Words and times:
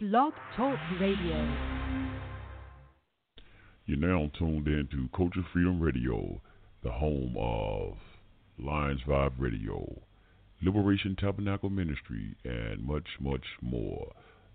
Blog 0.00 0.32
Talk 0.56 0.78
Radio. 1.00 1.56
You're 3.84 3.98
now 3.98 4.30
tuned 4.38 4.68
in 4.68 4.86
to 4.92 5.08
Culture 5.12 5.44
Freedom 5.52 5.80
Radio, 5.80 6.40
the 6.84 6.92
home 6.92 7.34
of 7.36 7.94
Lions 8.64 9.00
Vibe 9.08 9.32
Radio, 9.38 10.00
Liberation 10.62 11.16
Tabernacle 11.18 11.70
Ministry, 11.70 12.36
and 12.44 12.86
much, 12.86 13.08
much 13.18 13.44
more. 13.60 14.12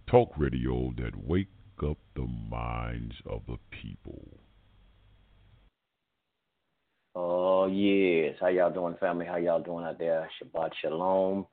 Talk 0.09 0.31
radio 0.37 0.93
that 0.95 1.27
wake 1.27 1.49
up 1.85 1.97
the 2.15 2.25
minds 2.49 3.15
of 3.25 3.41
the 3.45 3.57
people. 3.69 4.25
Oh 7.15 7.67
yes, 7.67 8.37
how 8.39 8.47
y'all 8.47 8.71
doing, 8.71 8.95
family? 8.97 9.25
How 9.25 9.35
y'all 9.35 9.61
doing 9.61 9.83
out 9.83 9.99
there? 9.99 10.29
Shabbat 10.41 10.69
shalom, 10.81 11.47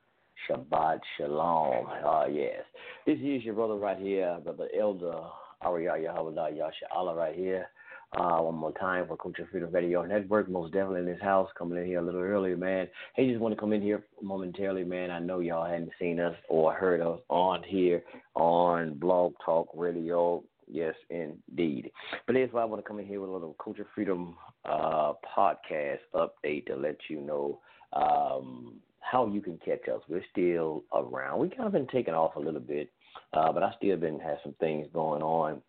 Shabbat 0.49 1.01
shalom. 1.17 1.87
Oh 2.05 2.27
yes, 2.31 2.63
this 3.07 3.19
is 3.19 3.43
your 3.45 3.55
brother 3.55 3.75
right 3.75 3.99
here, 3.99 4.39
brother 4.43 4.69
Elder 4.79 5.21
Ariya 5.63 6.03
Yahweh 6.03 6.51
Yasha 6.51 7.15
right 7.15 7.35
here. 7.35 7.69
Uh, 8.13 8.41
one 8.41 8.57
more 8.57 8.73
time 8.73 9.07
for 9.07 9.17
Culture 9.17 9.47
Freedom 9.53 9.71
Radio 9.71 10.05
Network. 10.05 10.49
Most 10.49 10.73
definitely 10.73 11.01
in 11.01 11.07
this 11.07 11.23
house, 11.23 11.49
coming 11.57 11.79
in 11.79 11.87
here 11.87 12.01
a 12.01 12.03
little 12.03 12.21
earlier, 12.21 12.57
man. 12.57 12.89
Hey, 13.15 13.29
just 13.29 13.41
want 13.41 13.55
to 13.55 13.61
come 13.61 13.73
in 13.73 13.81
here 13.81 14.03
momentarily, 14.21 14.83
man. 14.83 15.13
I 15.13 15.21
know 15.21 15.39
y'all 15.39 15.65
hadn't 15.65 15.93
seen 15.99 16.19
us 16.19 16.35
or 16.49 16.73
heard 16.73 17.01
us 17.01 17.21
on 17.29 17.63
here 17.63 18.03
on 18.35 18.95
Blog 18.95 19.35
Talk 19.45 19.69
Radio. 19.75 20.43
Yes, 20.67 20.95
indeed. 21.09 21.93
But 22.27 22.35
that's 22.35 22.53
why 22.53 22.63
I 22.63 22.65
want 22.65 22.83
to 22.83 22.89
come 22.89 22.99
in 22.99 23.07
here 23.07 23.21
with 23.21 23.31
a 23.31 23.33
little 23.33 23.57
Culture 23.63 23.87
Freedom 23.95 24.37
uh, 24.65 25.13
podcast 25.37 25.99
update 26.15 26.67
to 26.67 26.77
let 26.77 26.97
you 27.09 27.21
know 27.21 27.61
um, 27.93 28.75
how 29.01 29.27
you 29.27 29.41
can 29.41 29.59
catch 29.65 29.89
us. 29.89 30.03
We're 30.09 30.25
still 30.31 30.85
around. 30.95 31.41
We 31.41 31.49
kind 31.49 31.67
of 31.67 31.73
been 31.73 31.89
taking 31.89 32.15
off 32.15 32.37
a 32.37 32.41
little 32.41 32.61
bit, 32.61 32.91
uh, 33.33 33.53
but 33.53 33.63
I 33.63 33.73
still 33.77 33.97
been 33.97 34.21
have 34.21 34.39
some 34.45 34.55
things 34.61 34.87
going 34.93 35.23
on 35.23 35.63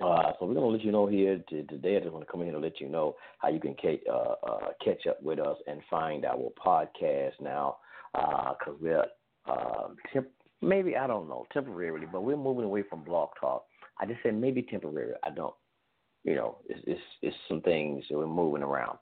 uh, 0.00 0.32
so 0.38 0.46
we're 0.46 0.54
gonna 0.54 0.66
let 0.66 0.84
you 0.84 0.92
know 0.92 1.06
here 1.06 1.42
to, 1.48 1.62
today. 1.64 1.96
I 1.96 2.00
just 2.00 2.12
want 2.12 2.26
to 2.26 2.30
come 2.30 2.42
in 2.42 2.48
here 2.48 2.58
let 2.58 2.80
you 2.80 2.88
know 2.88 3.16
how 3.38 3.48
you 3.48 3.60
can 3.60 3.74
catch, 3.74 4.00
uh, 4.10 4.34
uh, 4.46 4.68
catch 4.84 5.06
up 5.06 5.22
with 5.22 5.38
us 5.38 5.56
and 5.66 5.80
find 5.88 6.24
our 6.24 6.52
podcast 6.64 7.32
now, 7.40 7.78
because 8.12 8.74
uh, 8.74 8.78
we're 8.80 9.04
uh, 9.46 9.88
temp- 10.12 10.28
maybe 10.60 10.96
I 10.96 11.06
don't 11.06 11.28
know 11.28 11.46
temporarily, 11.52 12.06
but 12.10 12.24
we're 12.24 12.36
moving 12.36 12.64
away 12.64 12.82
from 12.82 13.04
Blog 13.04 13.30
Talk. 13.40 13.64
I 13.98 14.04
just 14.04 14.22
said 14.22 14.34
maybe 14.34 14.62
temporary. 14.62 15.14
I 15.24 15.30
don't 15.30 15.54
you 16.26 16.34
know, 16.34 16.58
it's, 16.68 16.80
it's, 16.86 17.00
it's 17.22 17.36
some 17.48 17.60
things 17.60 18.04
that 18.10 18.18
we're 18.18 18.26
moving 18.26 18.64
around. 18.64 18.98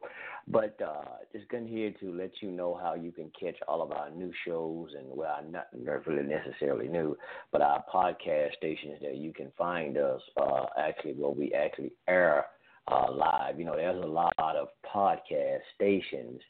But 0.47 0.79
uh, 0.87 1.05
just 1.33 1.49
getting 1.49 1.67
here 1.67 1.91
to 2.01 2.13
let 2.13 2.33
you 2.43 2.51
know 2.51 2.79
how 2.81 2.95
you 2.95 3.13
can 3.13 3.31
catch 3.41 3.57
all 3.67 3.81
of 3.81 3.93
our 3.93 4.11
new 4.11 4.31
shows 4.47 4.91
and 4.97 5.07
well, 5.09 5.41
not 5.51 5.69
really 6.07 6.23
necessarily 6.23 6.87
new, 6.87 7.17
but 7.51 7.63
our 7.63 7.83
podcast 7.93 8.57
stations 8.59 8.99
that 9.01 9.17
you 9.17 9.33
can 9.33 9.51
find 9.57 9.97
us 9.97 10.21
uh, 10.37 10.67
actually 10.79 11.15
where 11.15 11.31
we 11.31 11.51
actually 11.55 11.93
air 12.07 12.45
uh, 12.93 13.11
live. 13.11 13.59
You 13.59 13.65
know, 13.65 13.75
there's 13.75 14.05
a 14.05 14.07
lot 14.07 14.35
of 14.39 14.69
podcast 14.95 15.61
stations 15.75 16.43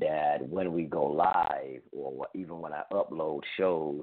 that 0.00 0.38
when 0.48 0.72
we 0.72 0.84
go 0.84 1.04
live 1.04 1.82
or 1.92 2.26
even 2.34 2.60
when 2.60 2.72
I 2.72 2.82
upload 2.90 3.42
shows, 3.58 4.02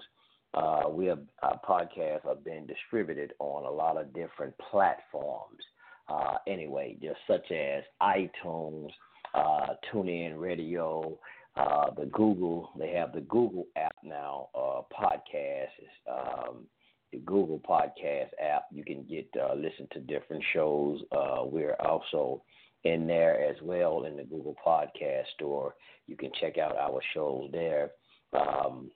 uh, 0.54 0.84
we 0.88 1.08
have 1.08 1.20
our 1.42 1.60
podcasts 1.68 2.26
are 2.26 2.36
being 2.36 2.68
distributed 2.68 3.34
on 3.40 3.66
a 3.66 3.72
lot 3.72 3.98
of 3.98 4.14
different 4.14 4.54
platforms 4.70 5.64
uh, 6.12 6.38
anyway, 6.48 6.98
just 7.02 7.20
such 7.28 7.52
as 7.52 7.84
iTunes, 8.02 8.90
uh, 9.34 9.68
TuneIn 9.92 10.40
Radio, 10.40 11.18
uh, 11.56 11.92
the 11.98 12.06
Google. 12.08 12.70
They 12.78 12.90
have 12.92 13.14
the 13.14 13.22
Google 13.22 13.68
app 13.78 13.96
now. 14.04 14.50
Uh, 14.54 14.82
podcasts, 14.94 15.70
um, 16.10 16.66
the 17.12 17.20
Google 17.20 17.60
Podcast 17.60 18.30
app. 18.42 18.66
You 18.72 18.84
can 18.84 19.06
get 19.10 19.28
uh, 19.40 19.54
listen 19.54 19.88
to 19.94 20.00
different 20.02 20.44
shows. 20.54 21.02
Uh, 21.12 21.44
we're 21.46 21.76
also 21.80 22.42
in 22.84 23.08
there 23.08 23.50
as 23.50 23.56
well 23.62 24.04
in 24.06 24.18
the 24.18 24.24
Google 24.24 24.56
Podcast 24.66 25.26
Store. 25.36 25.76
You 26.08 26.18
can 26.18 26.32
check 26.40 26.58
out 26.58 26.76
our 26.78 27.00
shows 27.14 27.50
there. 27.52 27.92
Um, 28.34 28.92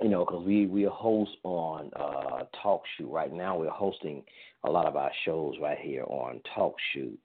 you 0.00 0.08
know, 0.08 0.24
because 0.24 0.44
we 0.44 0.66
we 0.66 0.84
host 0.84 1.32
on 1.42 1.90
uh, 1.96 2.44
Talk 2.62 2.82
Shoe 2.96 3.12
right 3.12 3.32
now. 3.32 3.58
We're 3.58 3.70
hosting 3.70 4.22
a 4.64 4.70
lot 4.70 4.86
of 4.86 4.96
our 4.96 5.10
shows 5.24 5.54
right 5.60 5.78
here 5.78 6.04
on 6.04 6.40
Talk 6.54 6.74
Shoe, 6.92 7.16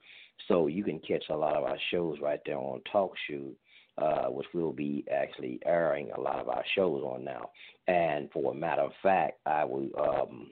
so 0.48 0.68
you 0.68 0.84
can 0.84 1.00
catch 1.00 1.26
a 1.30 1.36
lot 1.36 1.56
of 1.56 1.64
our 1.64 1.78
shows 1.92 2.18
right 2.22 2.40
there 2.46 2.58
on 2.58 2.82
Talk 2.92 3.14
Shoe, 3.28 3.54
uh, 3.98 4.26
which 4.26 4.48
we'll 4.54 4.72
be 4.72 5.06
actually 5.12 5.60
airing 5.66 6.12
a 6.12 6.20
lot 6.20 6.40
of 6.40 6.50
our 6.50 6.64
shows 6.76 7.04
on 7.04 7.24
now. 7.24 7.52
And 7.88 8.30
for 8.32 8.52
a 8.52 8.56
matter 8.56 8.84
of 8.84 8.92
fact, 9.02 9.40
I 9.46 9.66
will. 9.66 9.90
Um, 10.00 10.50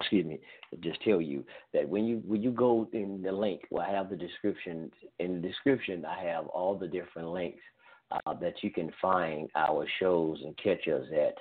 excuse 0.00 0.26
me, 0.26 0.40
just 0.80 1.00
tell 1.02 1.20
you 1.20 1.44
that 1.72 1.88
when 1.88 2.04
you 2.04 2.22
when 2.26 2.42
you 2.42 2.50
go 2.50 2.88
in 2.92 3.22
the 3.22 3.32
link, 3.32 3.62
well, 3.70 3.86
I 3.88 3.92
have 3.92 4.10
the 4.10 4.16
description. 4.16 4.90
In 5.18 5.40
the 5.40 5.48
description, 5.48 6.04
I 6.04 6.24
have 6.24 6.46
all 6.46 6.76
the 6.76 6.88
different 6.88 7.28
links 7.28 7.62
uh, 8.26 8.34
that 8.34 8.54
you 8.62 8.70
can 8.70 8.90
find 9.00 9.48
our 9.54 9.86
shows 10.00 10.38
and 10.44 10.56
catch 10.56 10.86
us 10.88 11.06
at. 11.12 11.34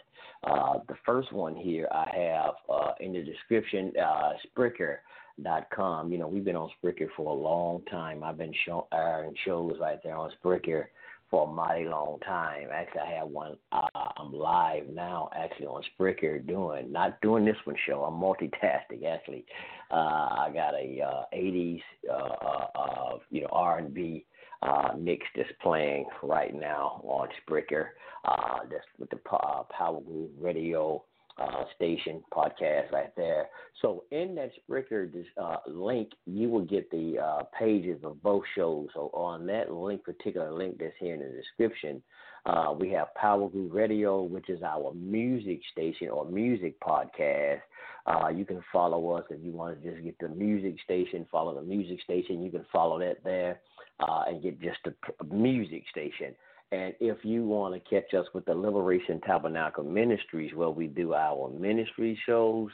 Uh, 0.44 0.80
the 0.88 0.96
first 1.06 1.32
one 1.32 1.56
here 1.56 1.88
I 1.92 2.10
have 2.16 2.54
uh, 2.70 2.92
in 3.00 3.14
the 3.14 3.22
description, 3.22 3.92
uh, 4.02 4.32
Spreaker.com. 4.48 6.12
You 6.12 6.18
know, 6.18 6.28
we've 6.28 6.44
been 6.44 6.56
on 6.56 6.70
Spreaker 6.84 7.08
for 7.16 7.32
a 7.32 7.40
long 7.40 7.84
time. 7.92 8.24
I've 8.24 8.38
been 8.38 8.54
show, 8.66 8.88
airing 8.92 9.36
shows 9.46 9.78
right 9.80 10.00
there 10.04 10.16
on 10.16 10.32
Spreaker 10.44 10.86
for 11.30 11.48
a 11.48 11.52
mighty 11.52 11.86
long 11.86 12.20
time. 12.20 12.68
Actually, 12.74 13.02
I 13.02 13.12
have 13.20 13.28
one. 13.30 13.56
Uh, 13.72 13.88
I'm 14.18 14.34
live 14.34 14.88
now, 14.90 15.30
actually 15.36 15.68
on 15.68 15.84
Spreaker, 15.98 16.46
doing 16.46 16.92
not 16.92 17.22
doing 17.22 17.46
this 17.46 17.56
one 17.64 17.78
show. 17.88 18.04
I'm 18.04 18.20
multitasking. 18.20 19.06
Actually, 19.06 19.46
uh, 19.92 19.96
I 19.96 20.52
got 20.54 20.74
a 20.74 21.02
uh, 21.02 21.24
80s, 21.34 21.82
uh, 22.10 22.14
uh, 22.14 22.68
uh, 22.76 23.18
you 23.30 23.42
know, 23.42 23.50
R&B 23.52 24.26
uh, 24.62 24.90
mix 24.98 25.26
that's 25.36 25.50
playing 25.62 26.06
right 26.24 26.54
now 26.54 27.02
on 27.04 27.28
Spreaker. 27.48 27.88
Uh, 28.26 28.60
that's 28.70 28.86
with 29.00 29.10
the 29.10 29.20
uh, 29.32 29.64
Power 29.76 30.00
Groove 30.02 30.30
Radio 30.40 31.04
uh, 31.38 31.64
station 31.76 32.24
podcast 32.34 32.92
right 32.92 33.16
there. 33.16 33.48
So 33.82 34.04
in 34.12 34.36
that 34.36 34.52
Spreaker 34.70 35.10
uh, 35.42 35.58
link, 35.68 36.10
you 36.26 36.50
will 36.50 36.66
get 36.66 36.90
the 36.92 37.18
uh, 37.20 37.44
pages 37.58 38.00
of 38.04 38.22
both 38.22 38.44
shows. 38.56 38.90
So 38.94 39.10
on 39.14 39.46
that 39.48 39.72
link, 39.72 40.04
particular 40.04 40.52
link 40.52 40.78
that's 40.80 40.94
here 41.00 41.16
in 41.16 41.22
the 41.22 41.30
description, 41.30 42.02
uh, 42.46 42.74
we 42.78 42.90
have 42.92 43.14
Power 43.16 43.50
Groove 43.50 43.72
Radio, 43.72 44.24
which 44.24 44.50
is 44.50 44.64
our 44.64 44.94
music 44.96 45.62
station 45.72 46.10
or 46.10 46.26
music 46.26 46.80
podcast. 46.80 47.62
Uh, 48.08 48.30
you 48.30 48.46
can 48.46 48.64
follow 48.74 49.12
us 49.12 49.24
if 49.30 49.44
you 49.44 49.52
want 49.52 49.82
to 49.82 49.92
just 49.92 50.04
get 50.04 50.18
the 50.20 50.28
music 50.28 50.76
station, 50.84 51.26
follow 51.32 51.54
the 51.54 51.62
music 51.62 52.02
station. 52.02 52.42
You 52.42 52.50
can 52.50 52.66
follow 52.72 53.00
that 53.00 53.24
there 53.24 53.60
uh, 54.02 54.24
and 54.28 54.42
get 54.42 54.62
just 54.62 54.80
a 54.88 55.24
music 55.34 55.84
station. 55.92 56.36
And 56.72 56.94
if 57.00 57.18
you 57.24 57.46
want 57.46 57.74
to 57.74 57.90
catch 57.90 58.14
us 58.14 58.26
with 58.34 58.46
the 58.46 58.54
Liberation 58.54 59.20
Tabernacle 59.22 59.84
Ministries, 59.84 60.54
where 60.56 60.70
we 60.70 60.88
do 60.88 61.14
our 61.14 61.50
ministry 61.50 62.18
shows, 62.26 62.70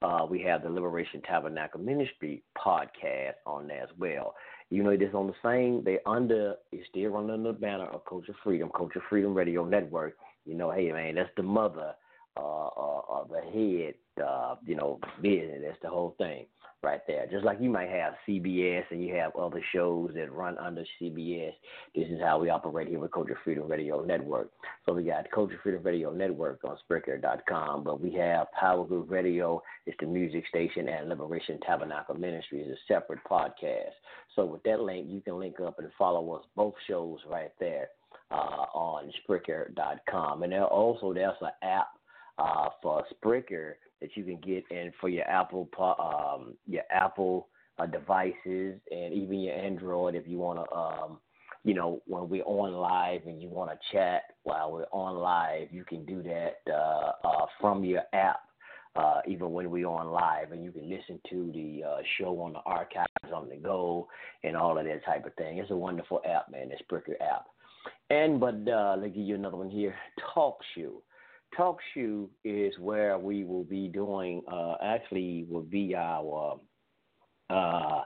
uh, 0.00 0.26
we 0.28 0.40
have 0.42 0.62
the 0.62 0.70
Liberation 0.70 1.20
Tabernacle 1.22 1.80
Ministry 1.80 2.42
podcast 2.56 3.34
on 3.46 3.68
there 3.68 3.82
as 3.82 3.90
well. 3.98 4.34
You 4.70 4.82
know, 4.82 4.90
it 4.90 5.02
is 5.02 5.14
on 5.14 5.26
the 5.26 5.34
same, 5.44 5.84
they 5.84 5.98
under, 6.06 6.54
it's 6.72 6.88
still 6.88 7.16
under 7.16 7.36
the 7.36 7.52
banner 7.52 7.84
of 7.84 8.06
Culture 8.06 8.34
Freedom, 8.42 8.70
Culture 8.74 9.02
Freedom 9.10 9.34
Radio 9.34 9.64
Network. 9.66 10.16
You 10.46 10.54
know, 10.54 10.70
hey, 10.70 10.90
man, 10.90 11.16
that's 11.16 11.28
the 11.36 11.42
mother 11.42 11.92
uh, 12.38 12.68
uh, 12.68 13.24
the 13.30 13.42
head, 13.52 14.24
uh, 14.26 14.54
you 14.64 14.74
know, 14.74 14.98
business. 15.20 15.60
That's 15.62 15.78
the 15.82 15.90
whole 15.90 16.14
thing 16.16 16.46
right 16.82 17.00
there. 17.06 17.26
Just 17.30 17.44
like 17.44 17.60
you 17.60 17.70
might 17.70 17.88
have 17.88 18.14
CBS 18.28 18.82
and 18.90 19.04
you 19.04 19.14
have 19.14 19.36
other 19.36 19.62
shows 19.72 20.10
that 20.14 20.32
run 20.32 20.58
under 20.58 20.84
CBS. 21.00 21.52
This 21.94 22.08
is 22.08 22.20
how 22.20 22.40
we 22.40 22.50
operate 22.50 22.88
here 22.88 22.98
with 22.98 23.12
Culture 23.12 23.38
Freedom 23.44 23.68
Radio 23.68 24.04
Network. 24.04 24.50
So 24.84 24.92
we 24.92 25.04
got 25.04 25.30
Culture 25.30 25.60
Freedom 25.62 25.82
Radio 25.84 26.12
Network 26.12 26.60
on 26.64 26.76
Spreaker.com, 26.90 27.84
but 27.84 28.00
we 28.00 28.12
have 28.14 28.50
Power 28.58 28.84
Groove 28.84 29.10
Radio. 29.10 29.62
It's 29.86 29.96
the 30.00 30.06
music 30.06 30.44
station, 30.48 30.88
and 30.88 31.08
Liberation 31.08 31.60
Tabernacle 31.64 32.16
Ministry 32.16 32.62
is 32.62 32.72
a 32.72 32.92
separate 32.92 33.20
podcast. 33.30 33.92
So 34.34 34.44
with 34.44 34.64
that 34.64 34.80
link, 34.80 35.06
you 35.08 35.20
can 35.20 35.38
link 35.38 35.60
up 35.60 35.78
and 35.78 35.88
follow 35.96 36.32
us 36.32 36.44
both 36.56 36.74
shows 36.88 37.20
right 37.30 37.52
there 37.60 37.88
uh, 38.32 38.66
on 38.74 39.12
Spreaker.com. 39.28 40.42
And 40.42 40.52
there 40.52 40.64
also 40.64 41.14
there's 41.14 41.36
an 41.42 41.50
app 41.62 41.88
uh, 42.38 42.70
for 42.82 43.04
Spreaker 43.22 43.74
that 44.02 44.16
you 44.16 44.24
can 44.24 44.36
get 44.38 44.64
in 44.70 44.92
for 45.00 45.08
your 45.08 45.24
Apple 45.28 45.68
um, 45.78 46.54
your 46.66 46.82
Apple 46.90 47.48
uh, 47.78 47.86
devices 47.86 48.78
and 48.90 49.14
even 49.14 49.40
your 49.40 49.54
Android 49.54 50.14
if 50.14 50.26
you 50.26 50.38
want 50.38 50.58
to. 50.58 50.76
Um, 50.76 51.18
you 51.64 51.74
know, 51.74 52.02
when 52.06 52.28
we're 52.28 52.42
on 52.42 52.72
live 52.72 53.20
and 53.26 53.40
you 53.40 53.48
want 53.48 53.70
to 53.70 53.78
chat 53.92 54.22
while 54.42 54.72
we're 54.72 54.84
on 54.90 55.16
live, 55.16 55.68
you 55.70 55.84
can 55.84 56.04
do 56.04 56.20
that 56.24 56.56
uh, 56.68 57.12
uh, 57.24 57.46
from 57.60 57.84
your 57.84 58.02
app. 58.12 58.40
Uh, 58.94 59.20
even 59.26 59.52
when 59.52 59.70
we're 59.70 59.86
on 59.86 60.08
live, 60.08 60.52
and 60.52 60.62
you 60.62 60.70
can 60.70 60.86
listen 60.86 61.18
to 61.30 61.50
the 61.54 61.82
uh, 61.82 62.02
show 62.18 62.38
on 62.42 62.52
the 62.52 62.58
archives 62.66 63.06
on 63.34 63.48
the 63.48 63.56
go 63.56 64.06
and 64.44 64.54
all 64.54 64.76
of 64.76 64.84
that 64.84 65.02
type 65.06 65.24
of 65.24 65.32
thing. 65.36 65.56
It's 65.56 65.70
a 65.70 65.76
wonderful 65.76 66.20
app, 66.28 66.50
man. 66.50 66.68
The 66.68 66.76
Spreaker 66.84 67.14
app. 67.22 67.46
And 68.10 68.38
but 68.38 68.56
uh, 68.70 68.96
let 68.98 69.04
me 69.04 69.08
give 69.08 69.26
you 69.26 69.34
another 69.34 69.56
one 69.56 69.70
here. 69.70 69.94
Talk 70.34 70.58
TalkShoe. 70.76 70.92
Talk 71.56 71.78
Shoe 71.92 72.30
is 72.44 72.72
where 72.78 73.18
we 73.18 73.44
will 73.44 73.64
be 73.64 73.88
doing. 73.88 74.42
Uh, 74.50 74.74
actually, 74.82 75.46
will 75.48 75.62
be 75.62 75.94
our 75.94 76.58
uh, 77.50 78.02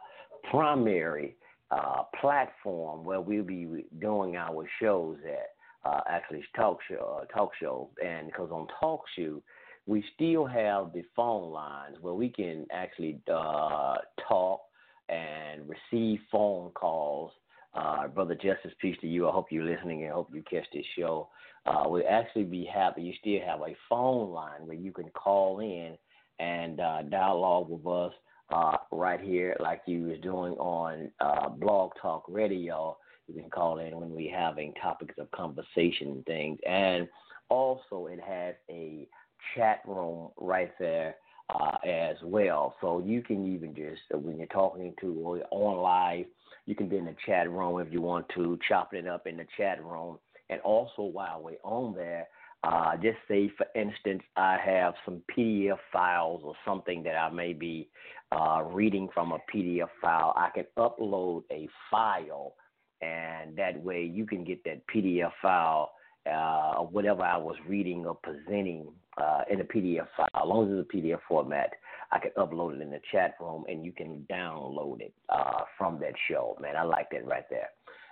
primary 0.51 1.37
uh, 1.71 2.03
platform 2.21 3.05
where 3.05 3.21
we'll 3.21 3.45
be 3.45 3.87
doing 4.01 4.37
our 4.37 4.67
shows 4.81 5.19
at. 5.25 5.51
Uh, 5.89 6.01
actually, 6.09 6.43
talk 6.57 6.79
show, 6.89 7.23
uh, 7.23 7.25
talk 7.27 7.51
show, 7.61 7.89
and 8.05 8.27
because 8.27 8.51
on 8.51 8.67
Talk 8.81 9.03
Shoe, 9.15 9.41
we 9.87 10.05
still 10.15 10.45
have 10.45 10.93
the 10.93 11.05
phone 11.15 11.53
lines 11.53 11.97
where 12.01 12.15
we 12.15 12.29
can 12.29 12.67
actually 12.73 13.21
uh, 13.33 13.95
talk 14.29 14.63
and 15.09 15.63
receive 15.69 16.19
phone 16.33 16.71
calls. 16.73 17.31
Uh, 17.77 18.09
Brother 18.09 18.35
Justice, 18.35 18.73
peace 18.81 18.97
to 19.03 19.07
you. 19.07 19.29
I 19.29 19.33
hope 19.33 19.49
you're 19.51 19.65
listening 19.65 20.05
and 20.05 20.13
hope 20.13 20.31
you 20.33 20.43
catch 20.51 20.65
this 20.73 20.85
show. 20.99 21.29
Uh, 21.67 21.85
we'll 21.87 22.09
actually 22.09 22.45
be 22.45 22.65
happy. 22.65 23.03
You 23.03 23.13
still 23.21 23.47
have 23.47 23.61
a 23.61 23.77
phone 23.89 24.31
line 24.31 24.67
where 24.67 24.77
you 24.77 24.93
can 24.93 25.11
call 25.11 25.61
in 25.61 25.97
and 26.39 26.81
uh, 26.81 27.03
dialogue 27.03 27.69
with 27.69 27.87
us 27.87 28.13
uh, 28.51 28.79
right 28.91 29.21
here, 29.21 29.57
like 29.61 29.83
you 29.87 30.05
was 30.05 30.19
doing 30.21 30.55
on 30.55 31.11
uh, 31.21 31.49
Blog 31.51 31.91
Talk 32.01 32.25
Radio. 32.29 32.97
You 33.29 33.41
can 33.41 33.51
call 33.51 33.79
in 33.81 33.99
when 33.99 34.11
we're 34.11 34.35
having 34.35 34.73
topics 34.75 35.17
of 35.19 35.31
conversation 35.33 36.09
and 36.09 36.25
things. 36.25 36.59
And 36.67 37.09
also, 37.51 38.07
it 38.07 38.21
has 38.27 38.55
a 38.71 39.07
chat 39.55 39.81
room 39.87 40.31
right 40.39 40.73
there 40.79 41.17
uh, 41.51 41.77
as 41.87 42.17
well. 42.23 42.75
So 42.81 43.03
you 43.05 43.23
can 43.23 43.55
even 43.55 43.75
just, 43.75 44.03
uh, 44.15 44.19
when 44.19 44.39
you're 44.39 44.47
talking 44.49 44.95
to 45.01 45.13
or 45.15 45.43
on 45.51 45.77
live, 45.79 46.27
you 46.67 46.75
can 46.75 46.89
be 46.89 46.97
in 46.97 47.05
the 47.05 47.17
chat 47.25 47.51
room 47.51 47.81
if 47.81 47.93
you 47.93 48.01
want 48.01 48.29
to, 48.35 48.59
chopping 48.69 49.01
it 49.01 49.09
up 49.09 49.27
in 49.27 49.37
the 49.37 49.47
chat 49.57 49.83
room. 49.85 50.19
And 50.51 50.61
also, 50.61 51.03
while 51.03 51.43
we're 51.43 51.57
on 51.63 51.95
there, 51.95 52.27
uh, 52.65 52.97
just 52.97 53.19
say, 53.29 53.51
for 53.57 53.67
instance, 53.81 54.23
I 54.37 54.59
have 54.65 54.95
some 55.05 55.23
PDF 55.37 55.79
files 55.93 56.41
or 56.45 56.55
something 56.65 57.03
that 57.05 57.17
I 57.17 57.31
may 57.31 57.53
be 57.53 57.89
uh, 58.33 58.63
reading 58.65 59.09
from 59.15 59.33
a 59.33 59.39
PDF 59.53 59.89
file. 60.01 60.35
I 60.37 60.51
can 60.51 60.65
upload 60.77 61.45
a 61.53 61.69
file, 61.91 62.55
and 63.03 63.57
that 63.57 63.81
way 63.81 64.03
you 64.03 64.27
can 64.27 64.43
get 64.43 64.65
that 64.65 64.83
PDF 64.89 65.31
file 65.41 65.93
uh, 66.27 66.77
whatever 66.83 67.23
I 67.23 67.37
was 67.37 67.57
reading 67.69 68.07
or 68.07 68.15
presenting 68.15 68.89
uh, 69.19 69.43
in 69.51 69.61
a 69.61 69.65
PDF 69.65 70.07
file. 70.17 70.29
As 70.35 70.43
long 70.45 70.65
as 70.67 70.79
it's 70.79 70.89
a 70.93 70.97
PDF 70.97 71.21
format, 71.29 71.71
I 72.13 72.19
can 72.19 72.31
upload 72.37 72.77
it 72.77 72.83
in 72.83 72.91
the 72.91 73.01
chat 73.11 73.35
room 73.41 73.65
and 73.69 73.85
you 73.85 73.93
can 73.93 74.27
download 74.31 75.01
it 75.01 75.15
uh, 75.29 75.63
from 75.79 75.99
that 76.01 76.13
show. 76.29 76.57
Man, 76.61 76.77
I 76.77 76.83
like 76.83 77.11
that 77.11 77.27
right 77.27 77.49
there. 77.51 77.69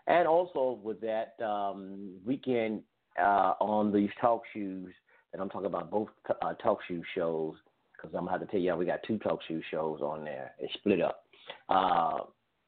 And 0.07 0.29
also 0.29 0.79
with 0.83 1.01
that, 1.01 1.35
um, 1.45 2.15
we 2.25 2.37
can 2.37 2.83
uh, 3.21 3.55
on 3.61 3.93
these 3.93 4.11
talk 4.21 4.43
shoes, 4.53 4.93
and 5.33 5.41
I'm 5.41 5.49
talking 5.49 5.67
about 5.67 5.91
both 5.91 6.09
t- 6.27 6.35
uh, 6.43 6.55
talk 6.55 6.81
shoe 6.87 7.03
shows 7.15 7.55
because 7.93 8.15
I'm 8.15 8.27
going 8.27 8.35
to 8.35 8.39
have 8.39 8.41
to 8.41 8.47
tell 8.47 8.61
y'all 8.61 8.77
we 8.77 8.87
got 8.87 9.01
two 9.07 9.19
talk 9.19 9.41
shoe 9.47 9.63
shows 9.71 10.01
on 10.01 10.25
there. 10.25 10.53
It's 10.59 10.75
split 10.75 11.01
up. 11.01 11.25
Uh, 11.69 12.25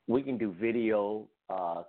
we 0.06 0.22
can 0.22 0.38
do 0.38 0.54
video 0.58 1.28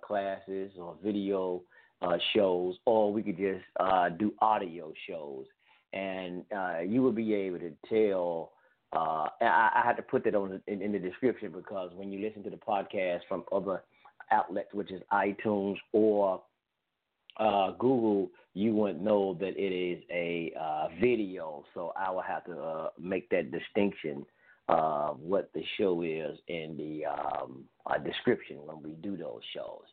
classes 0.02 0.72
or 0.78 0.96
video 1.02 1.62
uh, 2.02 2.16
shows, 2.34 2.76
or 2.84 3.12
we 3.12 3.22
could 3.22 3.36
just 3.36 3.64
uh, 3.80 4.08
do 4.10 4.32
audio 4.40 4.92
shows, 5.08 5.46
and 5.92 6.44
uh, 6.54 6.80
you 6.80 7.02
will 7.02 7.12
be 7.12 7.34
able 7.34 7.58
to 7.58 7.72
tell. 7.88 8.52
Uh, 8.92 9.28
I, 9.42 9.70
I 9.74 9.82
had 9.84 9.96
to 9.96 10.02
put 10.02 10.24
that 10.24 10.34
on 10.34 10.60
in, 10.66 10.80
in 10.80 10.92
the 10.92 10.98
description 10.98 11.52
because 11.52 11.90
when 11.94 12.10
you 12.10 12.20
listen 12.20 12.42
to 12.44 12.50
the 12.50 12.56
podcast 12.56 13.20
from 13.28 13.44
other 13.52 13.82
outlets, 14.30 14.72
which 14.72 14.90
is 14.90 15.02
iTunes 15.12 15.76
or 15.92 16.42
uh, 17.38 17.72
Google, 17.72 18.30
you 18.54 18.72
wouldn't 18.74 19.02
know 19.02 19.36
that 19.40 19.56
it 19.58 19.74
is 19.74 20.02
a 20.10 20.52
uh, 20.58 20.88
video. 21.00 21.64
So 21.74 21.92
I 21.96 22.10
will 22.10 22.22
have 22.22 22.44
to 22.46 22.88
make 22.98 23.28
that 23.30 23.50
distinction 23.52 24.24
of 24.68 25.20
what 25.20 25.50
the 25.54 25.62
show 25.78 26.02
is 26.02 26.38
in 26.48 26.76
the 26.76 27.06
um, 27.06 27.64
description 28.04 28.58
when 28.64 28.82
we 28.82 28.90
do 29.02 29.16
those 29.16 29.40
shows. 29.54 29.84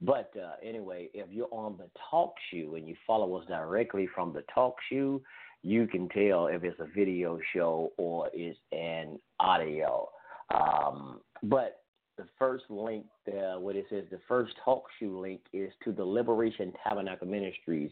But 0.00 0.32
uh, 0.36 0.52
anyway, 0.66 1.10
if 1.12 1.26
you're 1.30 1.52
on 1.52 1.76
the 1.76 1.88
talk 2.10 2.34
show 2.50 2.74
and 2.74 2.88
you 2.88 2.96
follow 3.06 3.34
us 3.34 3.46
directly 3.46 4.08
from 4.14 4.32
the 4.32 4.44
talk 4.54 4.76
show, 4.90 5.20
you 5.62 5.86
can 5.86 6.08
tell 6.08 6.46
if 6.46 6.64
it's 6.64 6.80
a 6.80 6.86
video 6.94 7.38
show 7.52 7.92
or 7.98 8.30
it's 8.32 8.58
an 8.72 9.18
audio. 9.38 10.08
Um, 10.54 11.20
but 11.42 11.82
the 12.16 12.26
first 12.38 12.64
link, 12.70 13.04
there, 13.26 13.58
what 13.58 13.76
it 13.76 13.86
says, 13.90 14.04
the 14.10 14.20
first 14.26 14.54
talk 14.64 14.84
show 14.98 15.06
link 15.06 15.40
is 15.52 15.70
to 15.84 15.92
the 15.92 16.04
Liberation 16.04 16.72
Tabernacle 16.82 17.26
Ministries 17.26 17.90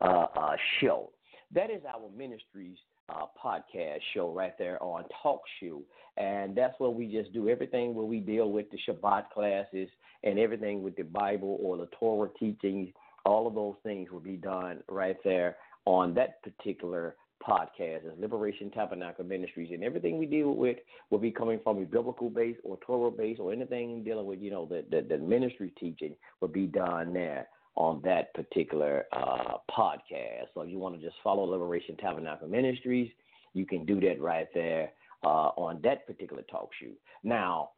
uh, 0.00 0.26
uh, 0.34 0.56
show. 0.80 1.10
That 1.52 1.70
is 1.70 1.82
our 1.84 2.08
ministries 2.16 2.78
uh, 3.10 3.26
podcast 3.42 4.00
show 4.14 4.30
right 4.32 4.56
there 4.58 4.82
on 4.82 5.04
Talk 5.22 5.40
Shoe. 5.58 5.82
And 6.16 6.56
that's 6.56 6.78
where 6.78 6.90
we 6.90 7.06
just 7.06 7.32
do 7.32 7.48
everything 7.48 7.94
where 7.94 8.04
we 8.04 8.20
deal 8.20 8.50
with 8.50 8.66
the 8.70 8.78
Shabbat 8.86 9.30
classes 9.30 9.88
and 10.22 10.38
everything 10.38 10.82
with 10.82 10.96
the 10.96 11.02
Bible 11.02 11.58
or 11.62 11.76
the 11.76 11.88
Torah 11.98 12.28
teachings. 12.38 12.90
All 13.24 13.46
of 13.46 13.54
those 13.54 13.76
things 13.82 14.10
will 14.10 14.20
be 14.20 14.36
done 14.36 14.82
right 14.88 15.16
there 15.24 15.56
on 15.86 16.14
that 16.14 16.42
particular 16.42 17.16
podcast 17.46 18.04
as 18.06 18.18
Liberation 18.18 18.70
Tabernacle 18.70 19.24
Ministries. 19.24 19.70
And 19.72 19.82
everything 19.82 20.18
we 20.18 20.26
deal 20.26 20.54
with 20.54 20.76
will 21.08 21.18
be 21.18 21.30
coming 21.30 21.58
from 21.64 21.78
a 21.78 21.86
biblical 21.86 22.28
base 22.28 22.56
or 22.64 22.78
Torah 22.86 23.10
base 23.10 23.38
or 23.40 23.52
anything 23.52 24.04
dealing 24.04 24.26
with, 24.26 24.40
you 24.40 24.50
know, 24.50 24.66
the, 24.66 24.84
the, 24.90 25.02
the 25.02 25.18
ministry 25.18 25.72
teaching 25.78 26.14
will 26.40 26.48
be 26.48 26.66
done 26.66 27.14
there 27.14 27.48
on 27.76 28.00
that 28.04 28.34
particular 28.34 29.04
uh, 29.12 29.58
podcast. 29.70 30.46
So 30.54 30.62
if 30.62 30.70
you 30.70 30.78
want 30.78 30.98
to 30.98 31.04
just 31.04 31.16
follow 31.22 31.44
Liberation 31.44 31.96
Tabernacle 31.96 32.48
Ministries, 32.48 33.10
you 33.54 33.66
can 33.66 33.84
do 33.84 34.00
that 34.00 34.20
right 34.20 34.48
there 34.54 34.90
uh, 35.24 35.50
on 35.56 35.80
that 35.82 36.06
particular 36.06 36.42
talk 36.42 36.70
show. 36.80 36.90
Now, 37.22 37.70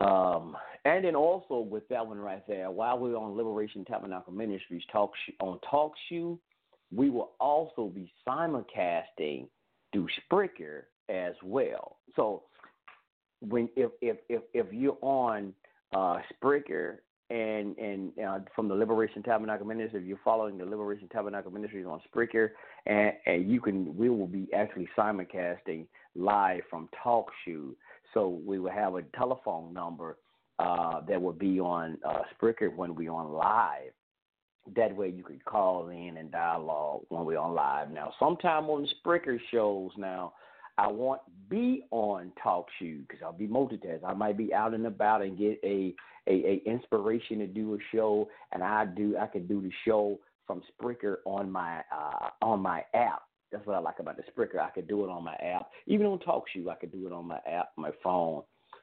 um, 0.00 0.56
and 0.84 1.04
then 1.04 1.14
also 1.14 1.60
with 1.60 1.86
that 1.88 2.06
one 2.06 2.18
right 2.18 2.46
there, 2.48 2.70
while 2.70 2.98
we're 2.98 3.16
on 3.16 3.36
Liberation 3.36 3.84
Tabernacle 3.84 4.32
Ministries 4.32 4.82
talk 4.90 5.12
sh- 5.26 5.32
on 5.40 5.58
Talk 5.70 5.92
Shoe, 6.08 6.38
we 6.94 7.10
will 7.10 7.32
also 7.38 7.88
be 7.94 8.12
simulcasting 8.26 9.46
through 9.92 10.08
Spreaker 10.32 10.84
as 11.08 11.34
well. 11.42 11.98
So 12.16 12.44
when 13.40 13.68
if 13.76 13.90
if 14.00 14.16
if, 14.28 14.42
if 14.54 14.72
you're 14.72 14.98
on 15.02 15.52
uh, 15.92 16.18
and 17.30 17.78
and 17.78 18.12
uh, 18.18 18.38
from 18.54 18.68
the 18.68 18.74
Liberation 18.74 19.22
Tabernacle 19.22 19.66
Ministry. 19.66 20.00
If 20.00 20.06
you're 20.06 20.18
following 20.24 20.58
the 20.58 20.64
Liberation 20.64 21.08
Tabernacle 21.08 21.50
Ministries 21.50 21.86
on 21.86 22.00
Spreaker, 22.12 22.50
and, 22.86 23.12
and 23.26 23.50
you 23.50 23.60
can, 23.60 23.96
we 23.96 24.10
will 24.10 24.26
be 24.26 24.48
actually 24.54 24.88
simulcasting 24.98 25.86
live 26.14 26.62
from 26.68 26.88
TalkShoe. 27.04 27.74
So 28.12 28.40
we 28.44 28.58
will 28.58 28.72
have 28.72 28.96
a 28.96 29.02
telephone 29.16 29.72
number 29.72 30.18
uh, 30.58 31.00
that 31.08 31.20
will 31.22 31.32
be 31.32 31.60
on 31.60 31.98
uh, 32.06 32.22
Spreaker 32.34 32.74
when 32.74 32.94
we're 32.94 33.12
on 33.12 33.32
live. 33.32 33.92
That 34.76 34.94
way 34.94 35.08
you 35.08 35.22
can 35.22 35.40
call 35.44 35.88
in 35.88 36.16
and 36.18 36.30
dialogue 36.30 37.02
when 37.08 37.24
we're 37.24 37.38
on 37.38 37.54
live. 37.54 37.90
Now, 37.90 38.12
sometime 38.18 38.64
on 38.64 38.82
the 38.82 38.88
Spreaker 39.02 39.38
shows 39.50 39.90
now, 39.96 40.34
I 40.78 40.88
won't 40.88 41.20
be 41.48 41.84
on 41.90 42.32
talk 42.42 42.66
shoe 42.78 43.00
because 43.00 43.22
I'll 43.22 43.32
be 43.32 43.46
multitask. 43.46 44.04
I 44.04 44.14
might 44.14 44.38
be 44.38 44.54
out 44.54 44.74
and 44.74 44.86
about 44.86 45.22
and 45.22 45.36
get 45.36 45.58
a, 45.64 45.94
a, 46.28 46.32
a 46.32 46.62
inspiration 46.66 47.38
to 47.38 47.46
do 47.46 47.74
a 47.74 47.78
show, 47.94 48.28
and 48.52 48.62
I 48.62 48.86
do 48.86 49.16
I 49.18 49.26
can 49.26 49.46
do 49.46 49.60
the 49.60 49.72
show 49.84 50.18
from 50.46 50.62
Spreaker 50.80 51.16
on 51.26 51.50
my 51.50 51.78
uh, 51.92 52.30
on 52.42 52.60
my 52.60 52.84
app. 52.94 53.22
That's 53.52 53.66
what 53.66 53.76
I 53.76 53.80
like 53.80 53.98
about 53.98 54.16
the 54.16 54.22
Spreaker. 54.30 54.60
I 54.60 54.70
could 54.70 54.88
do 54.88 55.04
it 55.04 55.10
on 55.10 55.24
my 55.24 55.34
app, 55.34 55.70
even 55.86 56.06
on 56.06 56.20
talk 56.20 56.44
shoe. 56.52 56.70
I 56.70 56.76
could 56.76 56.92
do 56.92 57.06
it 57.06 57.12
on 57.12 57.26
my 57.26 57.40
app, 57.50 57.70
my 57.76 57.90
phone, 58.02 58.42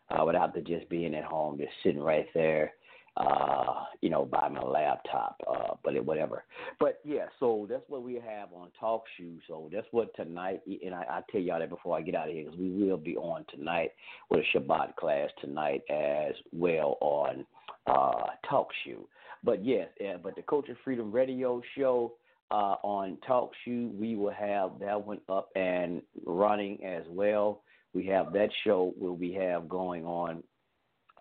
uh, 0.09 0.25
without 0.25 0.53
the 0.53 0.61
just 0.61 0.89
being 0.89 1.15
at 1.15 1.23
home, 1.23 1.57
just 1.57 1.71
sitting 1.83 2.01
right 2.01 2.27
there 2.33 2.73
uh, 3.17 3.85
you 4.01 4.09
know, 4.09 4.25
by 4.25 4.47
my 4.47 4.61
laptop, 4.61 5.41
uh, 5.49 5.73
but 5.83 5.95
it, 5.95 6.05
whatever. 6.05 6.43
But 6.79 6.99
yeah, 7.03 7.25
so 7.39 7.65
that's 7.69 7.83
what 7.87 8.03
we 8.03 8.15
have 8.15 8.49
on 8.53 8.69
Talk 8.79 9.03
Shoe. 9.17 9.37
So 9.47 9.69
that's 9.73 9.87
what 9.91 10.15
tonight, 10.15 10.61
and 10.67 10.93
I, 10.93 11.03
I 11.09 11.21
tell 11.31 11.41
y'all 11.41 11.59
that 11.59 11.69
before 11.69 11.97
I 11.97 12.01
get 12.01 12.15
out 12.15 12.29
of 12.29 12.35
here, 12.35 12.45
because 12.45 12.59
we 12.59 12.69
will 12.69 12.97
be 12.97 13.17
on 13.17 13.45
tonight 13.49 13.91
with 14.29 14.41
a 14.41 14.57
Shabbat 14.57 14.95
class 14.95 15.29
tonight 15.41 15.81
as 15.89 16.35
well 16.51 16.97
on 17.01 17.45
uh, 17.87 18.25
Talk 18.47 18.67
Shoe. 18.83 19.07
But 19.43 19.65
yes, 19.65 19.87
yeah, 19.99 20.17
but 20.21 20.35
the 20.35 20.43
Culture 20.43 20.77
Freedom 20.83 21.11
Radio 21.11 21.61
Show 21.75 22.13
uh, 22.51 22.75
on 22.83 23.17
Talk 23.25 23.51
Shoe, 23.65 23.91
we 23.99 24.15
will 24.15 24.31
have 24.31 24.71
that 24.79 25.05
one 25.05 25.21
up 25.27 25.49
and 25.55 26.03
running 26.25 26.83
as 26.83 27.03
well. 27.09 27.61
We 27.93 28.05
have 28.07 28.31
that 28.33 28.49
show 28.63 28.93
where 28.97 29.11
we 29.11 29.33
have 29.33 29.67
going 29.67 30.05
on 30.05 30.43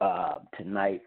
uh, 0.01 0.41
tonight 0.59 1.01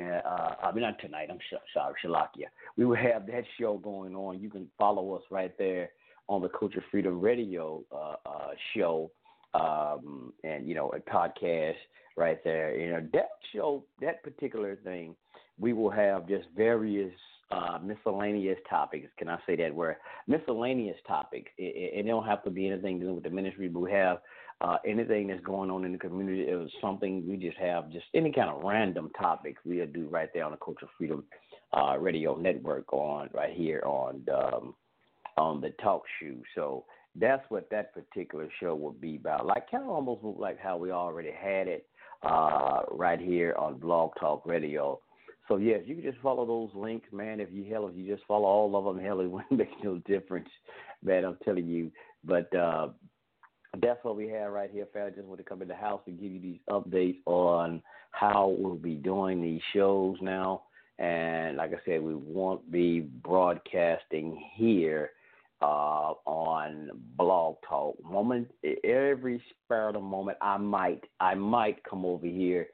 uh, 0.00 0.54
I 0.62 0.72
mean, 0.72 0.82
not 0.82 0.98
tonight. 1.00 1.28
I'm 1.30 1.38
sorry, 1.74 1.94
Shalakia. 2.04 2.46
We 2.76 2.84
will 2.84 2.96
have 2.96 3.26
that 3.26 3.44
show 3.58 3.78
going 3.78 4.14
on. 4.14 4.40
You 4.40 4.48
can 4.48 4.68
follow 4.78 5.14
us 5.14 5.22
right 5.30 5.56
there 5.58 5.90
on 6.28 6.40
the 6.40 6.48
Culture 6.48 6.82
Freedom 6.90 7.20
Radio 7.20 7.84
uh, 7.92 8.14
uh, 8.24 8.50
show, 8.74 9.10
um, 9.54 10.32
and 10.44 10.66
you 10.66 10.74
know, 10.74 10.90
a 10.90 11.00
podcast 11.00 11.74
right 12.16 12.42
there. 12.44 12.78
You 12.78 12.90
know, 12.90 13.06
that 13.12 13.30
show, 13.52 13.84
that 14.00 14.22
particular 14.22 14.76
thing, 14.76 15.14
we 15.58 15.72
will 15.72 15.90
have 15.90 16.26
just 16.26 16.46
various 16.56 17.12
uh, 17.50 17.78
miscellaneous 17.82 18.58
topics. 18.68 19.08
Can 19.18 19.28
I 19.28 19.38
say 19.46 19.56
that 19.56 19.74
word? 19.74 19.96
Miscellaneous 20.26 20.96
topics. 21.06 21.50
It, 21.58 21.76
it, 21.76 21.98
it 22.00 22.06
don't 22.06 22.26
have 22.26 22.42
to 22.44 22.50
be 22.50 22.68
anything 22.68 22.98
to 23.00 23.06
do 23.06 23.14
with 23.14 23.24
the 23.24 23.30
ministry, 23.30 23.68
but 23.68 23.80
we 23.80 23.92
have 23.92 24.18
uh, 24.62 24.76
anything 24.86 25.26
that's 25.26 25.42
going 25.42 25.70
on 25.70 25.84
in 25.84 25.92
the 25.92 25.98
community. 25.98 26.48
It 26.48 26.54
was 26.54 26.70
something 26.80 27.26
we 27.28 27.36
just 27.36 27.58
have, 27.58 27.90
just 27.90 28.06
any 28.14 28.32
kind 28.32 28.48
of 28.48 28.62
random 28.62 29.10
topics 29.20 29.60
we'll 29.64 29.86
do 29.86 30.06
right 30.08 30.28
there 30.32 30.44
on 30.44 30.52
the 30.52 30.58
Culture 30.58 30.86
Freedom 30.96 31.24
uh, 31.76 31.96
Radio 31.98 32.36
Network 32.36 32.92
on 32.92 33.28
right 33.34 33.52
here 33.54 33.82
on 33.84 34.22
um, 34.32 34.74
on 35.36 35.60
the 35.60 35.70
talk 35.82 36.02
show. 36.20 36.34
So 36.54 36.84
that's 37.16 37.42
what 37.48 37.68
that 37.70 37.92
particular 37.92 38.48
show 38.60 38.74
will 38.74 38.92
be 38.92 39.16
about. 39.16 39.46
Like 39.46 39.70
kind 39.70 39.82
of 39.82 39.90
almost 39.90 40.22
like 40.22 40.60
how 40.60 40.76
we 40.76 40.92
already 40.92 41.32
had 41.32 41.66
it 41.66 41.86
uh, 42.22 42.82
right 42.90 43.20
here 43.20 43.54
on 43.58 43.78
Blog 43.78 44.12
Talk 44.20 44.46
Radio. 44.46 45.00
So 45.48 45.56
yes, 45.56 45.80
you 45.86 45.96
can 45.96 46.04
just 46.04 46.22
follow 46.22 46.46
those 46.46 46.70
links, 46.74 47.08
man. 47.12 47.40
If 47.40 47.48
you 47.50 47.64
hell, 47.64 47.88
if 47.88 47.96
you 47.96 48.06
just 48.06 48.26
follow 48.28 48.44
all 48.44 48.76
of 48.76 48.84
them, 48.84 49.04
hell, 49.04 49.20
it 49.20 49.26
wouldn't 49.30 49.50
make 49.50 49.82
no 49.82 49.98
difference, 50.06 50.48
man. 51.02 51.24
I'm 51.24 51.38
telling 51.44 51.66
you. 51.66 51.90
But 52.24 52.54
uh, 52.54 52.88
that's 53.80 54.04
what 54.04 54.16
we 54.16 54.28
have 54.28 54.52
right 54.52 54.70
here, 54.70 54.86
fam. 54.92 55.06
I 55.06 55.10
just 55.10 55.26
want 55.26 55.38
to 55.38 55.44
come 55.44 55.62
in 55.62 55.68
the 55.68 55.74
house 55.74 56.00
to 56.04 56.10
give 56.10 56.30
you 56.30 56.40
these 56.40 56.60
updates 56.68 57.18
on 57.26 57.82
how 58.10 58.54
we'll 58.58 58.74
be 58.74 58.94
doing 58.94 59.40
these 59.40 59.62
shows 59.74 60.16
now. 60.20 60.64
And 60.98 61.56
like 61.56 61.72
I 61.72 61.78
said, 61.84 62.02
we 62.02 62.14
won't 62.14 62.70
be 62.70 63.00
broadcasting 63.00 64.42
here 64.54 65.12
uh, 65.62 66.12
on 66.26 66.90
Blog 67.16 67.56
Talk. 67.66 67.96
Moment 68.04 68.50
every 68.84 69.42
spare 69.64 69.88
of 69.88 69.94
the 69.94 70.00
moment, 70.00 70.38
I 70.42 70.58
might 70.58 71.04
I 71.18 71.34
might 71.34 71.82
come 71.84 72.04
over 72.04 72.26
here 72.26 72.68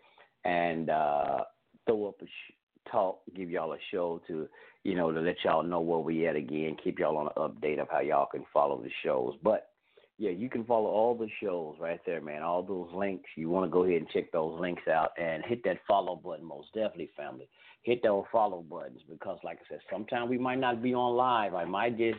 and 0.45 0.91
uh, 0.91 1.45
throw 1.87 2.09
up 2.09 2.21
a 2.23 2.27
sh- 2.27 2.91
talk, 2.91 3.21
give 3.37 3.51
y'all 3.51 3.75
a 3.75 3.79
show 3.93 4.21
to 4.27 4.49
you 4.83 4.97
know 4.97 5.13
to 5.13 5.21
let 5.21 5.37
y'all 5.45 5.63
know 5.63 5.81
where 5.81 5.99
we 5.99 6.27
at 6.27 6.35
again, 6.35 6.77
keep 6.83 6.99
y'all 6.99 7.17
on 7.19 7.27
an 7.27 7.33
update 7.37 7.81
of 7.81 7.89
how 7.89 8.01
y'all 8.01 8.27
can 8.27 8.45
follow 8.53 8.83
the 8.83 8.91
shows. 9.05 9.35
But 9.43 9.71
yeah, 10.19 10.31
you 10.33 10.51
can 10.51 10.65
follow 10.65 10.91
all 10.91 11.15
the 11.15 11.29
shows 11.41 11.77
right 11.79 12.01
there, 12.05 12.21
man. 12.21 12.43
All 12.43 12.63
those 12.63 12.91
links. 12.93 13.31
You 13.37 13.49
want 13.51 13.67
to 13.67 13.71
go 13.71 13.85
ahead 13.85 13.99
and 13.99 14.11
check 14.11 14.33
those 14.33 14.59
links 14.61 14.83
out 14.89 15.11
and 15.17 15.45
hit 15.47 15.63
that 15.65 15.79
follow 15.87 16.17
button, 16.17 16.45
most 16.45 16.75
definitely, 16.75 17.11
family. 17.17 17.49
Hit 17.83 18.03
those 18.03 18.25
follow 18.33 18.63
buttons 18.63 19.01
because, 19.09 19.39
like 19.45 19.59
I 19.59 19.69
said, 19.69 19.79
sometimes 19.91 20.29
we 20.29 20.37
might 20.37 20.59
not 20.59 20.83
be 20.83 20.93
on 20.93 21.17
live. 21.17 21.55
I 21.55 21.65
might 21.65 21.97
just 21.97 22.19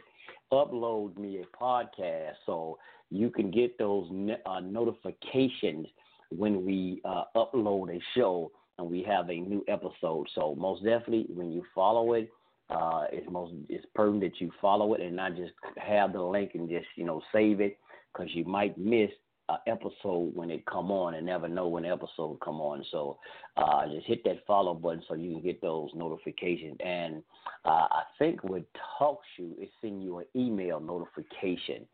upload 0.51 1.17
me 1.17 1.41
a 1.41 1.63
podcast 1.63 2.35
so 2.45 2.79
you 3.11 3.29
can 3.29 3.51
get 3.51 3.77
those 3.77 4.09
uh, 4.45 4.61
notifications 4.61 5.85
when 6.31 6.65
we 6.65 7.01
uh, 7.03 7.23
upload 7.35 7.93
a 7.93 7.99
show 8.15 8.49
and 8.77 8.89
we 8.89 9.03
have 9.03 9.29
a 9.29 9.35
new 9.35 9.65
episode. 9.67 10.25
So 10.33 10.55
most 10.57 10.85
definitely, 10.85 11.25
when 11.33 11.51
you 11.51 11.63
follow 11.75 12.13
it, 12.13 12.31
uh, 12.69 13.05
it's 13.11 13.29
most 13.29 13.53
it's 13.67 13.85
pertinent 13.93 14.21
that 14.21 14.39
you 14.39 14.51
follow 14.61 14.93
it 14.93 15.01
and 15.01 15.15
not 15.15 15.35
just 15.35 15.51
have 15.77 16.13
the 16.13 16.21
link 16.21 16.51
and 16.53 16.69
just 16.69 16.85
you 16.95 17.03
know 17.03 17.21
save 17.33 17.59
it 17.59 17.77
because 18.13 18.29
you 18.33 18.45
might 18.45 18.77
miss 18.77 19.09
an 19.49 19.57
episode 19.67 20.31
when 20.35 20.49
it 20.51 20.65
come 20.65 20.91
on 20.91 21.15
and 21.15 21.25
never 21.25 21.47
know 21.47 21.67
when 21.67 21.83
the 21.83 21.89
episode 21.89 22.39
come 22.43 22.61
on. 22.61 22.83
So 22.91 23.17
uh, 23.57 23.87
just 23.87 24.05
hit 24.07 24.23
that 24.25 24.45
follow 24.45 24.73
button 24.73 25.03
so 25.07 25.15
you 25.15 25.33
can 25.33 25.41
get 25.41 25.61
those 25.61 25.89
notifications. 25.95 26.77
And 26.83 27.23
uh, 27.65 27.87
I 27.89 28.03
think 28.17 28.43
with 28.43 28.63
TalkShoe, 28.99 29.59
it 29.59 29.69
send 29.81 30.03
you 30.03 30.19
an 30.19 30.25
email 30.35 30.79
notification 30.79 31.85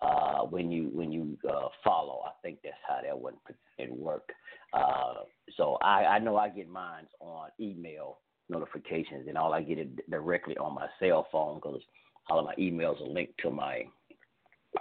uh, 0.00 0.40
when 0.42 0.70
you 0.70 0.90
when 0.92 1.12
you 1.12 1.38
uh, 1.48 1.68
follow. 1.82 2.22
I 2.26 2.30
think 2.42 2.58
that's 2.62 2.76
how 2.86 3.00
that 3.02 3.18
would 3.18 3.34
it 3.78 3.92
work. 3.92 4.30
Uh, 4.72 5.22
so 5.56 5.78
I, 5.82 6.04
I 6.04 6.18
know 6.18 6.36
I 6.36 6.48
get 6.48 6.68
mine 6.68 7.06
on 7.20 7.50
email 7.60 8.18
notifications, 8.48 9.28
and 9.28 9.38
all 9.38 9.54
I 9.54 9.62
get 9.62 9.78
it 9.78 10.10
directly 10.10 10.56
on 10.58 10.74
my 10.74 10.86
cell 11.00 11.26
phone 11.30 11.56
because 11.56 11.80
all 12.28 12.38
of 12.38 12.44
my 12.44 12.54
emails 12.56 13.00
are 13.00 13.08
linked 13.08 13.38
to 13.42 13.50
my 13.50 13.84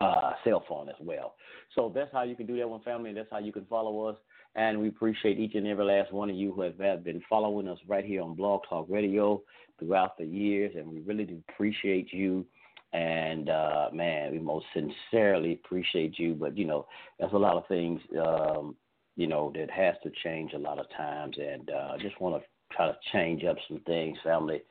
uh, 0.02 0.32
cell 0.44 0.64
phone 0.68 0.90
as 0.90 0.96
well. 1.00 1.36
So 1.76 1.92
that's 1.94 2.12
how 2.12 2.24
you 2.24 2.36
can 2.36 2.46
do 2.46 2.58
that 2.58 2.70
one, 2.70 2.82
family. 2.82 3.14
That's 3.14 3.30
how 3.32 3.40
you 3.40 3.52
can 3.52 3.66
follow 3.66 4.06
us. 4.06 4.18
And 4.56 4.80
we 4.80 4.90
appreciate 4.90 5.40
each 5.40 5.56
and 5.56 5.66
every 5.68 5.86
last 5.86 6.14
one 6.14 6.30
of 6.30 6.36
you 6.36 6.52
who 6.52 6.62
have 6.62 6.78
been 7.04 7.22
following 7.30 7.68
us 7.68 7.80
right 7.88 8.06
here 8.06 8.22
on 8.22 8.36
Blog 8.36 8.62
Talk 8.70 8.86
Radio 8.90 9.42
throughout 9.80 10.18
the 10.18 10.26
years. 10.26 10.74
And 10.76 10.88
we 10.88 11.00
really 11.00 11.26
do 11.26 11.42
appreciate 11.50 12.14
you. 12.14 12.46
And 12.94 13.50
uh, 13.50 13.90
man, 13.92 14.32
we 14.32 14.40
most 14.40 14.66
sincerely 14.74 15.54
appreciate 15.54 16.20
you. 16.20 16.36
But 16.36 16.56
you 16.56 16.66
know, 16.66 16.86
there's 17.20 17.34
a 17.34 17.38
lot 17.38 17.58
of 17.58 17.68
things 17.68 18.00
um, 18.24 18.76
you 19.16 19.28
know 19.28 19.52
that 19.56 19.70
has 19.72 19.96
to 20.04 20.12
change 20.24 20.54
a 20.54 20.60
lot 20.60 20.80
of 20.80 20.86
times. 20.96 21.36
And 21.40 21.70
uh, 21.72 21.94
I 21.94 21.98
just 22.00 22.20
want 22.22 22.42
to 22.42 22.76
try 22.76 22.88
to 22.88 22.98
change 23.12 23.44
up 23.44 23.58
some 23.68 23.80
things, 23.88 24.18
family. 24.24 24.62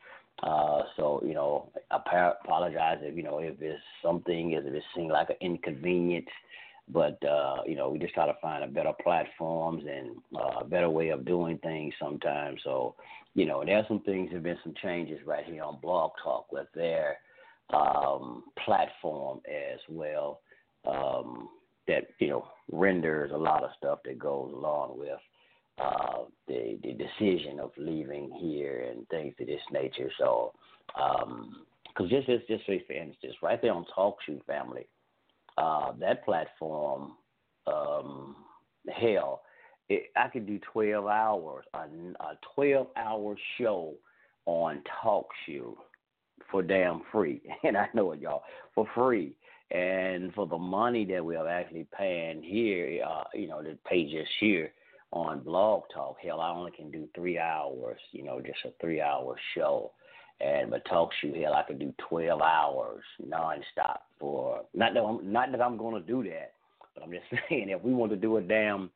Uh, 0.43 0.83
so 0.97 1.23
you 1.25 1.35
know, 1.35 1.71
I 1.91 2.33
apologize 2.43 2.99
if 3.03 3.17
you 3.17 3.23
know 3.23 3.39
if 3.39 3.61
it's 3.61 3.81
something 4.05 4.53
if 4.53 4.65
it 4.65 4.83
seems 4.95 5.13
like 5.13 5.31
an 5.31 5.37
inconvenience, 5.41 6.31
but 6.89 7.23
uh, 7.25 7.63
you 7.67 7.77
know 7.77 7.91
we 7.91 7.99
just 7.99 8.15
try 8.15 8.27
to 8.27 8.37
find 8.43 8.65
a 8.65 8.69
better 8.69 8.93
platforms 9.03 9.85
and 9.89 10.17
uh, 10.37 10.61
a 10.61 10.65
better 10.65 10.91
way 10.91 11.11
of 11.11 11.25
doing 11.25 11.59
things 11.59 11.95
sometimes. 12.01 12.61
So 12.65 12.97
you 13.35 13.47
know, 13.47 13.63
there's 13.65 13.87
some 13.89 14.01
things 14.01 14.31
have 14.33 14.43
been 14.43 14.59
some 14.63 14.75
changes 14.83 15.21
right 15.25 15.45
here 15.45 15.63
on 15.63 15.79
Blog 15.81 16.13
Talk 16.23 16.53
with 16.53 16.67
their 16.75 17.17
um, 17.73 18.45
platform 18.65 19.41
as 19.47 19.81
well 19.89 20.41
um, 20.87 21.49
that 21.89 22.09
you 22.19 22.29
know 22.29 22.47
renders 22.71 23.31
a 23.33 23.37
lot 23.37 23.65
of 23.65 23.71
stuff 23.79 24.01
that 24.05 24.19
goes 24.19 24.53
along 24.53 24.99
with 24.99 25.19
uh, 25.79 26.25
the 26.47 26.79
the 26.83 26.93
decision 26.93 27.61
of 27.61 27.71
leaving 27.77 28.31
here 28.41 28.87
and 28.91 29.09
things 29.09 29.35
of 29.41 29.47
this 29.47 29.61
nature. 29.73 30.11
So, 30.19 30.53
because 30.87 31.25
um, 31.25 32.09
just 32.09 32.27
just 32.27 32.47
just 32.47 32.65
for 32.65 32.93
instance, 32.93 33.35
right 33.43 33.61
there 33.61 33.73
on 33.73 33.87
TalkShoe 33.97 34.45
Family, 34.47 34.87
uh, 35.59 35.93
that 36.01 36.25
platform, 36.25 37.13
um, 37.67 38.37
hell, 38.95 39.43
it, 39.89 40.05
I 40.17 40.29
could 40.29 40.47
do 40.47 40.59
twelve 40.73 41.07
hours, 41.07 41.65
a, 41.75 41.79
a 41.79 42.39
twelve 42.55 42.89
hour 42.97 43.37
show 43.59 43.95
on 44.47 44.83
TalkShoe 45.03 45.75
for 46.51 46.63
damn 46.63 47.03
free, 47.11 47.41
and 47.65 47.77
I 47.77 47.89
know 47.95 48.13
it, 48.13 48.21
y'all, 48.21 48.43
for 48.75 48.87
free. 48.95 49.37
And 49.71 50.35
for 50.35 50.47
the 50.47 50.59
money 50.59 51.07
that 51.07 51.25
we're 51.25 51.49
actually 51.49 51.87
paying 51.97 52.43
here, 52.43 53.03
uh, 53.09 53.25
you 53.33 53.49
know, 53.49 53.63
the 53.63 53.79
pay 53.89 54.05
just 54.05 54.31
here, 54.39 54.71
on 55.13 55.41
Blog 55.41 55.83
Talk. 55.93 56.17
Hell, 56.23 56.41
I 56.41 56.51
only 56.51 56.71
can 56.71 56.91
do 56.91 57.09
three 57.15 57.39
hours, 57.39 57.99
you 58.13 58.25
know, 58.25 58.41
just 58.41 58.59
a 58.65 58.71
three 58.81 59.01
hour 59.01 59.37
show. 59.55 59.93
And 60.41 60.71
but 60.71 60.85
talk 60.87 61.11
show, 61.21 61.33
hell, 61.35 61.55
I 61.55 61.63
could 61.63 61.79
do 61.79 61.95
twelve 62.09 62.41
hours 62.41 63.05
nonstop 63.25 63.99
for 64.19 64.63
not 64.75 64.95
that 64.95 65.01
I'm 65.01 65.33
not 65.33 65.53
that 65.53 65.61
I'm 65.61 65.77
gonna 65.77 66.01
do 66.01 66.25
that, 66.25 66.55
but 66.95 67.05
I'm 67.05 67.13
just 67.13 67.25
saying 67.49 67.69
if 67.69 67.83
we 67.83 67.93
want 67.93 68.11
to 68.13 68.17
do 68.17 68.39
a 68.39 68.41
damn 68.43 68.91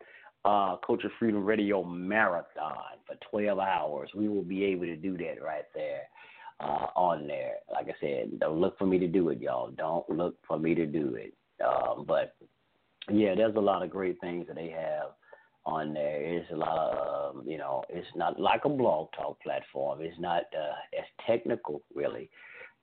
uh, 0.44 0.76
Culture 0.86 1.10
Freedom 1.18 1.44
Radio 1.44 1.82
marathon 1.82 2.98
for 3.04 3.16
12 3.30 3.58
hours, 3.58 4.10
we 4.14 4.28
will 4.28 4.44
be 4.44 4.64
able 4.64 4.86
to 4.86 4.96
do 4.96 5.16
that 5.18 5.42
right 5.42 5.64
there 5.74 6.02
uh, 6.60 6.86
on 6.94 7.26
there. 7.26 7.56
Like 7.72 7.88
I 7.88 7.94
said, 8.00 8.38
don't 8.38 8.60
look 8.60 8.78
for 8.78 8.86
me 8.86 8.98
to 9.00 9.08
do 9.08 9.28
it, 9.30 9.40
y'all. 9.40 9.70
Don't 9.70 10.08
look 10.08 10.36
for 10.46 10.58
me 10.58 10.74
to 10.76 10.86
do 10.86 11.16
it. 11.16 11.34
Um, 11.64 12.04
but 12.06 12.36
yeah, 13.10 13.34
there's 13.34 13.56
a 13.56 13.60
lot 13.60 13.82
of 13.82 13.90
great 13.90 14.20
things 14.20 14.46
that 14.46 14.54
they 14.54 14.70
have 14.70 15.10
on 15.66 15.92
there. 15.92 16.22
It's 16.22 16.50
a 16.52 16.56
lot 16.56 16.78
of, 16.78 17.36
um, 17.36 17.42
you 17.46 17.58
know, 17.58 17.82
it's 17.90 18.06
not 18.14 18.40
like 18.40 18.64
a 18.64 18.68
blog 18.68 19.08
talk 19.16 19.42
platform. 19.42 20.00
It's 20.00 20.18
not 20.18 20.44
uh, 20.56 20.98
as 20.98 21.04
technical, 21.26 21.82
really, 21.94 22.30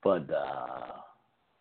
but 0.02 0.30
uh, 0.30 0.92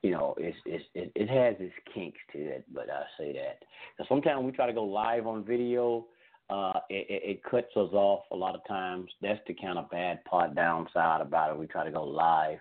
you 0.03 0.11
know, 0.11 0.35
it's, 0.37 0.57
it's 0.65 0.83
it, 0.93 1.11
it 1.15 1.29
has 1.29 1.55
its 1.59 1.73
kinks 1.93 2.19
to 2.33 2.39
it. 2.39 2.65
But 2.73 2.89
I 2.89 3.03
say 3.17 3.33
that 3.33 4.07
sometimes 4.07 4.43
we 4.43 4.51
try 4.51 4.67
to 4.67 4.73
go 4.73 4.83
live 4.83 5.25
on 5.25 5.45
video. 5.45 6.05
Uh, 6.49 6.73
it, 6.89 7.07
it 7.09 7.43
cuts 7.43 7.71
us 7.77 7.89
off 7.93 8.25
a 8.31 8.35
lot 8.35 8.53
of 8.53 8.61
times. 8.67 9.09
That's 9.21 9.39
the 9.47 9.53
kind 9.53 9.79
of 9.79 9.89
bad 9.89 10.23
part 10.25 10.53
downside 10.53 11.21
about 11.21 11.51
it. 11.51 11.57
We 11.57 11.67
try 11.67 11.85
to 11.85 11.91
go 11.91 12.03
live 12.03 12.59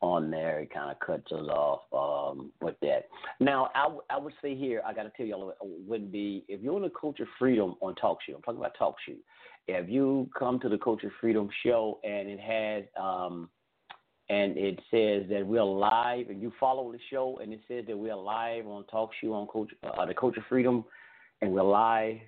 on 0.00 0.30
there. 0.30 0.60
It 0.60 0.72
kind 0.72 0.90
of 0.90 0.98
cuts 1.00 1.30
us 1.32 1.48
off 1.48 1.82
um, 1.92 2.52
with 2.60 2.76
that. 2.80 3.08
Now, 3.38 3.70
I, 3.74 3.82
w- 3.84 4.02
I 4.08 4.18
would 4.18 4.32
say 4.40 4.54
here, 4.54 4.82
I 4.86 4.92
got 4.94 5.02
to 5.04 5.12
tell 5.16 5.26
y'all, 5.26 5.52
would 5.60 6.10
be 6.10 6.44
if 6.48 6.60
you're 6.60 6.74
on 6.74 6.82
the 6.82 6.90
Culture 6.90 7.28
Freedom 7.38 7.74
on 7.80 7.94
Talk 7.96 8.18
Show, 8.26 8.34
I'm 8.34 8.42
talking 8.42 8.60
about 8.60 8.76
Talk 8.78 8.96
Show. 9.06 9.14
If 9.68 9.88
you 9.88 10.28
come 10.36 10.58
to 10.60 10.68
the 10.68 10.78
Culture 10.78 11.12
Freedom 11.20 11.48
show 11.62 12.00
and 12.02 12.28
it 12.28 12.40
has, 12.40 12.84
um, 13.00 13.50
and 14.28 14.56
it 14.56 14.80
says 14.90 15.28
that 15.28 15.44
we're 15.44 15.62
live, 15.62 16.28
and 16.30 16.40
you 16.40 16.52
follow 16.58 16.90
the 16.92 16.98
show, 17.10 17.38
and 17.42 17.52
it 17.52 17.60
says 17.66 17.84
that 17.88 17.98
we're 17.98 18.14
live 18.14 18.66
on 18.66 18.84
Talk 18.86 19.10
Show 19.20 19.32
on 19.34 19.48
Culture, 19.52 19.76
uh, 19.82 20.06
the 20.06 20.14
Culture 20.14 20.44
Freedom, 20.48 20.84
and 21.42 21.52
we're 21.52 21.62
live 21.62 22.18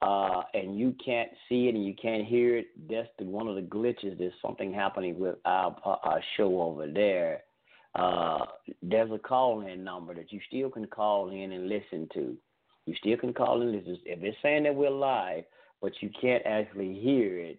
uh, 0.00 0.42
and 0.54 0.78
you 0.78 0.94
can't 1.04 1.30
see 1.48 1.68
it 1.68 1.74
and 1.74 1.84
you 1.84 1.94
can't 2.00 2.24
hear 2.24 2.56
it, 2.56 2.68
that's 2.88 3.08
the, 3.18 3.24
one 3.24 3.48
of 3.48 3.56
the 3.56 3.62
glitches. 3.62 4.16
There's 4.18 4.32
something 4.40 4.72
happening 4.72 5.18
with 5.18 5.36
our, 5.44 5.76
our 5.84 6.20
show 6.36 6.60
over 6.62 6.86
there. 6.86 7.42
Uh, 7.94 8.44
there's 8.82 9.10
a 9.10 9.18
call 9.18 9.66
in 9.66 9.82
number 9.82 10.14
that 10.14 10.32
you 10.32 10.40
still 10.46 10.70
can 10.70 10.86
call 10.86 11.30
in 11.30 11.52
and 11.52 11.68
listen 11.68 12.08
to. 12.14 12.36
You 12.86 12.94
still 12.94 13.16
can 13.16 13.34
call 13.34 13.60
in. 13.62 13.72
Listen. 13.72 13.98
If 14.04 14.22
it's 14.22 14.36
saying 14.40 14.64
that 14.64 14.74
we're 14.74 14.90
live, 14.90 15.44
but 15.82 15.92
you 16.00 16.10
can't 16.20 16.44
actually 16.46 16.94
hear 16.94 17.38
it, 17.38 17.58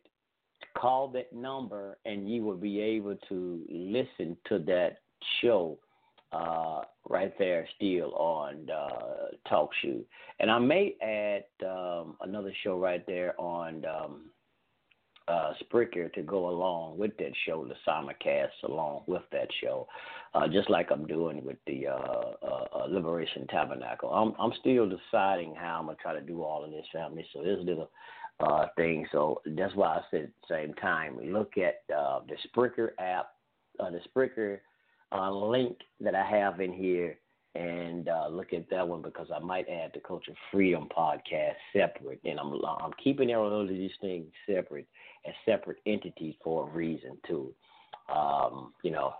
call 0.77 1.09
that 1.09 1.33
number 1.33 1.97
and 2.05 2.31
you 2.31 2.43
will 2.43 2.57
be 2.57 2.79
able 2.79 3.15
to 3.27 3.61
listen 3.69 4.37
to 4.47 4.59
that 4.59 4.99
show 5.41 5.77
uh, 6.31 6.81
right 7.07 7.33
there 7.39 7.67
still 7.75 8.13
on 8.15 8.69
uh, 8.69 9.49
Talk 9.49 9.71
Shoe. 9.81 10.03
And 10.39 10.49
I 10.51 10.59
may 10.59 10.95
add 11.01 11.45
um, 11.67 12.17
another 12.21 12.53
show 12.63 12.77
right 12.77 13.05
there 13.07 13.39
on 13.39 13.83
um, 13.85 14.21
uh, 15.27 15.53
Spreaker 15.63 16.11
to 16.13 16.21
go 16.23 16.49
along 16.49 16.97
with 16.97 17.15
that 17.17 17.31
show, 17.45 17.65
the 17.65 17.75
simulcast 17.87 18.49
along 18.63 19.03
with 19.07 19.21
that 19.31 19.47
show, 19.61 19.87
uh, 20.33 20.47
just 20.47 20.69
like 20.69 20.91
I'm 20.91 21.05
doing 21.05 21.45
with 21.45 21.57
the 21.67 21.87
uh, 21.87 21.91
uh, 22.41 22.67
uh, 22.73 22.85
Liberation 22.89 23.45
Tabernacle. 23.47 24.09
I'm 24.09 24.33
I'm 24.39 24.57
still 24.59 24.89
deciding 24.89 25.55
how 25.55 25.79
I'm 25.79 25.85
gonna 25.85 25.97
try 26.01 26.13
to 26.13 26.21
do 26.21 26.41
all 26.43 26.63
of 26.63 26.71
this, 26.71 26.85
family. 26.91 27.25
So 27.33 27.43
there's 27.43 27.63
little 27.63 27.91
uh, 28.39 28.67
thing. 28.75 29.07
So 29.11 29.41
that's 29.45 29.75
why 29.75 29.97
I 29.97 30.01
said 30.09 30.21
at 30.21 30.29
the 30.47 30.55
same 30.55 30.73
time, 30.75 31.19
look 31.21 31.57
at 31.57 31.83
the 31.87 32.35
Spreaker 32.47 32.89
app, 32.99 33.29
the 33.77 33.99
Spreaker 34.15 34.59
uh, 35.11 35.31
link 35.31 35.77
that 35.99 36.15
I 36.15 36.25
have 36.25 36.59
in 36.61 36.71
here, 36.71 37.17
and 37.55 38.07
uh, 38.07 38.27
look 38.29 38.53
at 38.53 38.69
that 38.69 38.87
one 38.87 39.01
because 39.01 39.27
I 39.35 39.39
might 39.39 39.67
add 39.67 39.91
the 39.93 39.99
Culture 39.99 40.33
Freedom 40.51 40.87
podcast 40.95 41.55
separate. 41.73 42.19
And 42.23 42.39
I'm 42.39 42.53
I'm 42.53 42.91
keeping 43.03 43.33
all 43.33 43.61
of 43.61 43.67
these 43.67 43.91
things 44.01 44.27
separate 44.47 44.87
as 45.27 45.33
separate 45.45 45.77
entities 45.85 46.35
for 46.43 46.67
a 46.67 46.71
reason 46.71 47.17
too. 47.27 47.53
Um, 48.13 48.73
you 48.83 48.91
know, 48.91 49.13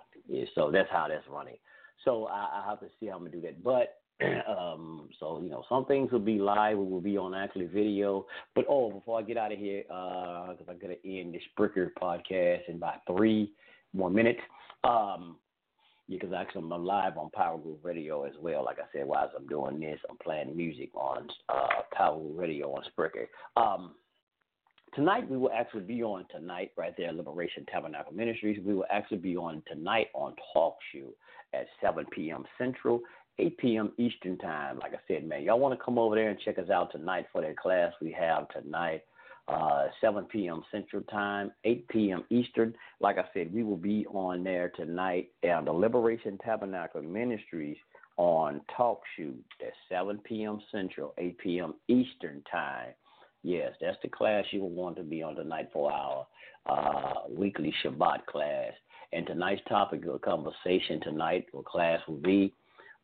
so 0.55 0.71
that's 0.71 0.89
how 0.91 1.07
that's 1.07 1.27
running. 1.29 1.57
So 2.05 2.25
I, 2.25 2.61
I 2.61 2.69
have 2.69 2.79
to 2.81 2.87
see 2.99 3.07
how 3.07 3.13
I'm 3.13 3.19
gonna 3.19 3.31
do 3.31 3.41
that, 3.41 3.63
but 3.63 3.99
um, 4.47 5.09
so 5.19 5.41
you 5.41 5.49
know, 5.49 5.63
some 5.69 5.85
things 5.85 6.11
will 6.11 6.19
be 6.19 6.39
live, 6.39 6.77
we 6.77 6.85
will 6.85 7.01
be 7.01 7.17
on 7.17 7.33
actually 7.33 7.65
video. 7.65 8.25
But 8.55 8.65
oh, 8.69 8.91
before 8.91 9.19
I 9.19 9.23
get 9.23 9.37
out 9.37 9.51
of 9.51 9.59
here, 9.59 9.83
because 9.83 10.57
uh, 10.67 10.71
I 10.71 10.75
gotta 10.75 10.97
end 11.05 11.33
this 11.33 11.41
Spreaker 11.57 11.89
podcast 12.01 12.67
in 12.67 12.75
about 12.75 13.01
three 13.07 13.53
more 13.93 14.09
minutes. 14.09 14.39
Um, 14.83 15.37
because 16.09 16.33
actually 16.33 16.63
I'm 16.63 16.85
live 16.85 17.17
on 17.17 17.29
Power 17.31 17.57
Groove 17.57 17.83
Radio 17.83 18.23
as 18.23 18.33
well. 18.41 18.65
Like 18.65 18.79
I 18.79 18.85
said, 18.91 19.05
while 19.05 19.29
I'm 19.35 19.47
doing 19.47 19.79
this, 19.79 19.99
I'm 20.09 20.17
playing 20.17 20.55
music 20.55 20.89
on 20.95 21.27
uh, 21.49 21.83
Power 21.93 22.19
Groove 22.19 22.37
Radio 22.37 22.73
on 22.73 22.83
Spreaker. 22.83 23.27
Um, 23.55 23.91
tonight 24.95 25.29
we 25.29 25.37
will 25.37 25.51
actually 25.51 25.83
be 25.83 26.01
on 26.01 26.25
tonight 26.31 26.71
right 26.77 26.93
there, 26.97 27.11
Liberation 27.11 27.65
Tabernacle 27.71 28.13
Ministries. 28.13 28.59
We 28.65 28.73
will 28.73 28.85
actually 28.89 29.17
be 29.17 29.37
on 29.37 29.61
tonight 29.71 30.07
on 30.13 30.33
Talk 30.53 30.77
Shoe 30.91 31.13
at 31.53 31.67
7 31.81 32.05
p.m. 32.11 32.43
Central, 32.57 33.01
8 33.37 33.57
p.m. 33.57 33.91
Eastern 33.97 34.37
Time. 34.39 34.79
Like 34.79 34.93
I 34.93 34.99
said, 35.07 35.27
man, 35.27 35.43
y'all 35.43 35.59
want 35.59 35.77
to 35.77 35.83
come 35.83 35.99
over 35.99 36.15
there 36.15 36.29
and 36.29 36.39
check 36.39 36.57
us 36.57 36.69
out 36.69 36.91
tonight 36.91 37.27
for 37.31 37.41
that 37.41 37.57
class 37.57 37.93
we 38.01 38.11
have 38.19 38.47
tonight, 38.49 39.03
uh, 39.47 39.87
7 40.01 40.25
p.m. 40.25 40.63
Central 40.71 41.01
Time, 41.03 41.51
8 41.63 41.87
p.m. 41.87 42.23
Eastern. 42.29 42.73
Like 42.99 43.17
I 43.17 43.25
said, 43.33 43.53
we 43.53 43.63
will 43.63 43.77
be 43.77 44.05
on 44.07 44.43
there 44.43 44.69
tonight 44.75 45.29
at 45.43 45.65
the 45.65 45.71
Liberation 45.71 46.37
Tabernacle 46.43 47.01
Ministries 47.01 47.77
on 48.17 48.61
Talk 48.75 49.01
Shoe 49.15 49.35
at 49.61 49.73
7 49.89 50.19
p.m. 50.23 50.59
Central, 50.71 51.13
8 51.17 51.37
p.m. 51.37 51.73
Eastern 51.87 52.43
Time. 52.51 52.89
Yes, 53.41 53.71
that's 53.79 53.97
the 54.03 54.09
class 54.09 54.43
you 54.51 54.61
will 54.61 54.69
want 54.69 54.97
to 54.97 55.03
be 55.03 55.23
on 55.23 55.35
tonight 55.35 55.69
for 55.71 55.91
our 55.91 56.27
uh, 56.65 57.13
weekly 57.29 57.73
Shabbat 57.83 58.25
class. 58.25 58.73
And 59.13 59.25
tonight's 59.25 59.61
topic 59.67 60.05
of 60.05 60.21
conversation 60.21 60.99
tonight 61.01 61.47
or 61.53 61.63
class 61.63 61.99
will 62.07 62.17
be 62.17 62.53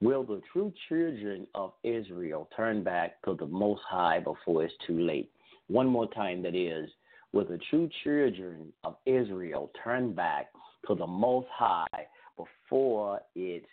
Will 0.01 0.23
the 0.23 0.41
true 0.51 0.73
children 0.89 1.47
of 1.55 1.71
Israel 1.83 2.49
turn 2.55 2.83
back 2.83 3.21
to 3.23 3.33
the 3.33 3.47
Most 3.47 3.81
High 3.89 4.19
before 4.19 4.63
it's 4.63 4.73
too 4.85 4.99
late? 4.99 5.31
One 5.67 5.87
more 5.87 6.07
time, 6.11 6.41
that 6.43 6.55
is, 6.55 6.89
will 7.33 7.45
the 7.45 7.59
true 7.69 7.89
children 8.03 8.71
of 8.83 8.95
Israel 9.05 9.71
turn 9.83 10.13
back 10.13 10.47
to 10.87 10.95
the 10.95 11.07
Most 11.07 11.47
High 11.51 12.07
before 12.37 13.21
it's 13.35 13.65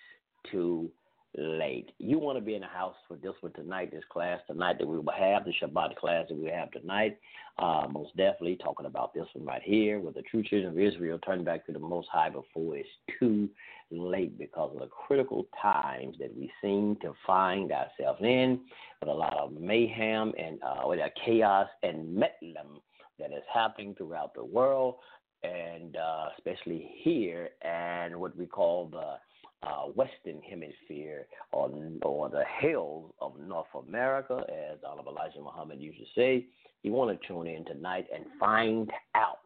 too 0.51 0.91
late. 1.37 1.93
You 1.99 2.19
want 2.19 2.37
to 2.37 2.45
be 2.45 2.55
in 2.55 2.61
the 2.61 2.67
house 2.67 2.95
for 3.09 3.17
this 3.17 3.33
one 3.41 3.53
tonight, 3.53 3.91
this 3.91 4.05
class 4.11 4.41
tonight 4.47 4.79
that 4.79 4.87
we 4.87 4.99
will 4.99 5.13
have, 5.13 5.45
the 5.45 5.53
Shabbat 5.63 5.97
class 5.97 6.27
that 6.29 6.37
we 6.37 6.51
have 6.51 6.71
tonight. 6.71 7.19
Uh, 7.59 7.87
most 7.91 8.17
definitely 8.17 8.57
talking 8.57 8.87
about 8.87 9.15
this 9.15 9.27
one 9.35 9.47
right 9.47 9.63
here, 9.63 9.99
where 9.99 10.13
the 10.13 10.23
true 10.23 10.43
children 10.43 10.73
of 10.73 10.79
Israel 10.79 11.19
turn 11.19 11.45
back 11.45 11.65
to 11.67 11.73
the 11.73 11.79
Most 11.79 12.09
High 12.11 12.31
before 12.31 12.77
it's 12.77 12.89
too 13.19 13.49
late 13.91 14.39
because 14.39 14.71
of 14.75 14.81
the 14.81 14.89
critical 14.89 15.47
times 15.61 16.17
that 16.19 16.35
we 16.37 16.51
seem 16.63 16.97
to 17.03 17.15
find 17.27 17.73
ourselves 17.73 18.21
in, 18.23 18.61
with 19.01 19.09
a 19.09 19.13
lot 19.13 19.37
of 19.37 19.53
mayhem 19.53 20.33
and 20.39 20.59
uh, 20.63 20.87
with 20.87 21.01
chaos 21.25 21.69
and 21.83 22.17
medlem 22.17 22.81
that 23.19 23.33
is 23.33 23.43
happening 23.53 23.95
throughout 23.95 24.35
the 24.35 24.45
world, 24.45 24.97
and 25.43 25.97
uh, 25.97 26.29
especially 26.37 26.91
here, 27.03 27.51
and 27.63 28.19
what 28.19 28.37
we 28.37 28.47
call 28.47 28.89
the 28.89 29.17
uh, 29.63 29.85
Western 29.95 30.41
Hemisphere 30.43 31.27
or, 31.53 31.71
or 32.03 32.29
the 32.29 32.45
hills 32.61 33.13
of 33.21 33.39
North 33.39 33.69
America, 33.87 34.45
as 34.49 34.79
Honorable 34.89 35.13
Elijah 35.13 35.41
Muhammad 35.41 35.81
used 35.81 35.99
to 35.99 36.07
say. 36.17 36.47
You 36.83 36.93
want 36.93 37.21
to 37.21 37.29
tune 37.29 37.47
in 37.47 37.65
tonight 37.65 38.07
and 38.13 38.25
find 38.41 38.91
out. 39.15 39.39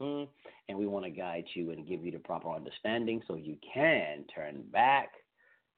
Hmm? 0.00 0.24
And 0.68 0.78
we 0.78 0.86
want 0.86 1.04
to 1.04 1.10
guide 1.10 1.44
you 1.54 1.70
and 1.70 1.86
give 1.86 2.04
you 2.04 2.12
the 2.12 2.18
proper 2.18 2.50
understanding 2.50 3.22
so 3.26 3.36
you 3.36 3.56
can 3.72 4.24
turn 4.34 4.64
back. 4.72 5.12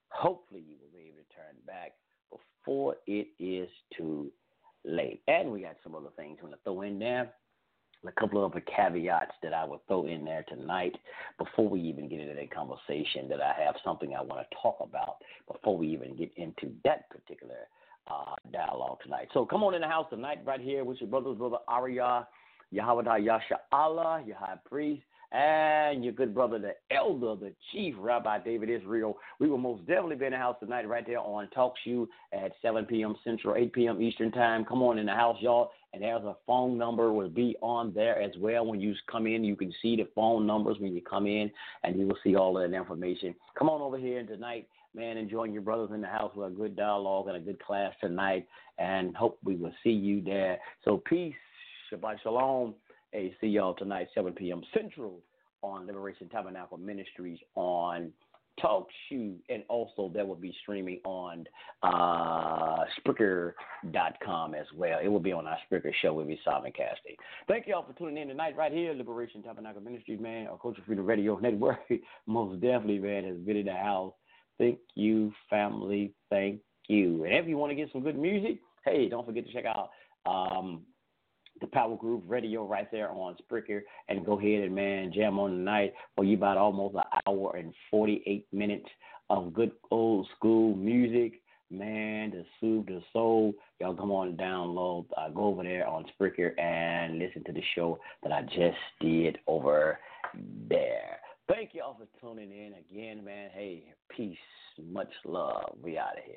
Hopefully, 0.08 0.64
you 0.66 0.76
will 0.80 0.98
be 0.98 1.06
able 1.08 1.18
to 1.18 1.34
turn 1.34 1.56
back 1.66 1.92
before 2.30 2.96
it 3.06 3.28
is 3.38 3.68
too 3.96 4.32
late. 4.84 5.22
And 5.28 5.50
we 5.50 5.62
got 5.62 5.76
some 5.82 5.94
other 5.94 6.10
things 6.16 6.38
we 6.42 6.48
want 6.48 6.60
to 6.60 6.64
throw 6.64 6.82
in 6.82 6.98
there 6.98 7.32
a 8.08 8.12
couple 8.12 8.44
of 8.44 8.52
other 8.52 8.62
caveats 8.62 9.32
that 9.42 9.52
I 9.54 9.64
will 9.64 9.82
throw 9.86 10.06
in 10.06 10.24
there 10.24 10.44
tonight 10.48 10.96
before 11.38 11.68
we 11.68 11.80
even 11.80 12.08
get 12.08 12.20
into 12.20 12.34
that 12.34 12.54
conversation 12.54 13.28
that 13.28 13.40
I 13.40 13.52
have 13.64 13.74
something 13.84 14.14
I 14.14 14.22
want 14.22 14.48
to 14.48 14.56
talk 14.62 14.78
about 14.80 15.16
before 15.50 15.76
we 15.76 15.88
even 15.88 16.16
get 16.16 16.30
into 16.36 16.72
that 16.84 17.08
particular 17.10 17.68
uh, 18.08 18.34
dialogue 18.52 18.98
tonight. 19.02 19.28
So 19.34 19.44
come 19.44 19.62
on 19.62 19.74
in 19.74 19.80
the 19.80 19.88
house 19.88 20.06
tonight 20.10 20.38
right 20.44 20.60
here 20.60 20.84
with 20.84 21.00
your 21.00 21.10
brothers, 21.10 21.38
brother 21.38 21.58
Arya, 21.68 22.26
Yahweh 22.70 23.18
Yasha 23.18 23.60
Allah, 23.72 24.22
your 24.26 24.36
high 24.36 24.56
priest, 24.64 25.02
and 25.32 26.04
your 26.04 26.12
good 26.12 26.34
brother, 26.34 26.58
the 26.58 26.74
elder, 26.94 27.34
the 27.36 27.52
chief 27.72 27.94
Rabbi 27.98 28.38
David 28.40 28.70
Israel. 28.70 29.16
We 29.40 29.48
will 29.48 29.58
most 29.58 29.86
definitely 29.86 30.16
be 30.16 30.26
in 30.26 30.32
the 30.32 30.38
house 30.38 30.56
tonight, 30.60 30.88
right 30.88 31.06
there 31.06 31.18
on 31.18 31.48
Talk 31.50 31.74
Shoe 31.84 32.08
at 32.32 32.52
7 32.62 32.84
p.m. 32.84 33.16
Central, 33.24 33.56
8 33.56 33.72
p.m. 33.72 34.02
Eastern 34.02 34.30
Time. 34.30 34.64
Come 34.64 34.82
on 34.82 34.98
in 34.98 35.06
the 35.06 35.12
house, 35.12 35.36
y'all. 35.40 35.70
And 35.92 36.02
there's 36.02 36.24
a 36.24 36.36
phone 36.46 36.76
number 36.76 37.12
will 37.12 37.28
be 37.28 37.56
on 37.62 37.92
there 37.94 38.20
as 38.20 38.32
well. 38.38 38.66
When 38.66 38.80
you 38.80 38.94
come 39.10 39.26
in, 39.26 39.44
you 39.44 39.56
can 39.56 39.72
see 39.80 39.96
the 39.96 40.08
phone 40.14 40.46
numbers 40.46 40.76
when 40.78 40.94
you 40.94 41.00
come 41.00 41.26
in, 41.26 41.50
and 41.84 41.98
you 41.98 42.06
will 42.06 42.18
see 42.22 42.36
all 42.36 42.58
of 42.58 42.70
that 42.70 42.76
information. 42.76 43.34
Come 43.58 43.70
on 43.70 43.80
over 43.80 43.96
here 43.96 44.22
tonight, 44.24 44.68
man. 44.94 45.16
Enjoying 45.16 45.52
your 45.52 45.62
brothers 45.62 45.90
in 45.94 46.02
the 46.02 46.06
house 46.06 46.32
with 46.36 46.52
a 46.52 46.54
good 46.54 46.76
dialogue 46.76 47.28
and 47.28 47.36
a 47.36 47.40
good 47.40 47.62
class 47.62 47.94
tonight, 48.00 48.46
and 48.78 49.16
hope 49.16 49.38
we 49.42 49.56
will 49.56 49.72
see 49.82 49.90
you 49.90 50.20
there. 50.20 50.58
So 50.84 50.98
peace, 50.98 51.34
Shabbat 51.90 52.22
Shalom. 52.22 52.74
Hey, 53.12 53.34
see 53.40 53.48
y'all 53.48 53.74
tonight, 53.74 54.08
7 54.14 54.32
p.m. 54.32 54.62
Central 54.74 55.20
on 55.62 55.86
Liberation 55.86 56.28
Tabernacle 56.28 56.78
Ministries 56.78 57.38
on 57.54 58.12
Talk 58.60 58.88
Shoe, 59.08 59.36
and 59.48 59.62
also 59.68 60.10
that 60.14 60.26
will 60.26 60.34
be 60.34 60.54
streaming 60.62 61.00
on 61.04 61.46
uh, 61.82 62.84
Spreaker.com 63.00 64.54
as 64.54 64.66
well. 64.74 64.98
It 65.02 65.08
will 65.08 65.20
be 65.20 65.32
on 65.32 65.46
our 65.46 65.58
Spreaker 65.70 65.92
show. 66.00 66.14
We'll 66.14 66.26
be 66.26 66.40
simulcasting. 66.46 67.16
Thank 67.48 67.66
y'all 67.66 67.84
for 67.84 67.92
tuning 67.98 68.18
in 68.18 68.28
tonight, 68.28 68.56
right 68.56 68.72
here, 68.72 68.94
Liberation 68.94 69.42
Tabernacle 69.42 69.82
Ministries, 69.82 70.20
man, 70.20 70.46
our 70.46 70.58
Culture 70.58 70.82
Freedom 70.86 71.04
Radio 71.04 71.38
Network. 71.42 71.80
Most 72.26 72.60
definitely, 72.60 72.98
man, 72.98 73.24
has 73.24 73.36
been 73.38 73.56
in 73.56 73.66
the 73.66 73.72
house. 73.72 74.14
Thank 74.58 74.78
you, 74.94 75.32
family. 75.50 76.12
Thank 76.30 76.60
you. 76.88 77.24
And 77.24 77.34
if 77.34 77.46
you 77.46 77.58
want 77.58 77.70
to 77.70 77.76
get 77.76 77.92
some 77.92 78.02
good 78.02 78.18
music, 78.18 78.58
hey, 78.84 79.08
don't 79.08 79.26
forget 79.26 79.46
to 79.46 79.52
check 79.52 79.64
out 79.66 79.90
um, 80.24 80.82
the 81.60 81.66
Power 81.66 81.96
Groove 81.96 82.22
Radio 82.28 82.66
right 82.66 82.90
there 82.90 83.10
on 83.10 83.36
Spreaker 83.42 83.82
and 84.08 84.24
go 84.24 84.38
ahead 84.38 84.64
and 84.64 84.74
man 84.74 85.12
jam 85.12 85.38
on 85.38 85.50
tonight 85.50 85.92
for 86.14 86.24
you 86.24 86.36
about 86.36 86.56
almost 86.56 86.94
an 86.94 87.02
hour 87.26 87.56
and 87.56 87.74
48 87.90 88.46
minutes 88.52 88.88
of 89.30 89.54
good 89.54 89.72
old 89.90 90.28
school 90.36 90.76
music. 90.76 91.40
Man, 91.68 92.30
to 92.30 92.44
soothe 92.60 92.86
the 92.86 93.02
soul. 93.12 93.52
Y'all 93.80 93.92
come 93.92 94.12
on 94.12 94.36
download. 94.36 95.06
Uh, 95.16 95.30
go 95.30 95.46
over 95.46 95.64
there 95.64 95.84
on 95.84 96.04
Spreaker 96.14 96.56
and 96.60 97.18
listen 97.18 97.42
to 97.42 97.52
the 97.52 97.62
show 97.74 97.98
that 98.22 98.30
I 98.30 98.42
just 98.42 98.78
did 99.00 99.38
over 99.48 99.98
there. 100.68 101.18
Thank 101.48 101.74
y'all 101.74 101.98
for 101.98 102.06
tuning 102.20 102.52
in 102.52 102.74
again, 102.74 103.24
man. 103.24 103.50
Hey, 103.52 103.82
peace, 104.16 104.38
much 104.80 105.10
love. 105.24 105.76
We 105.82 105.98
out 105.98 106.16
of 106.16 106.22
here. 106.24 106.36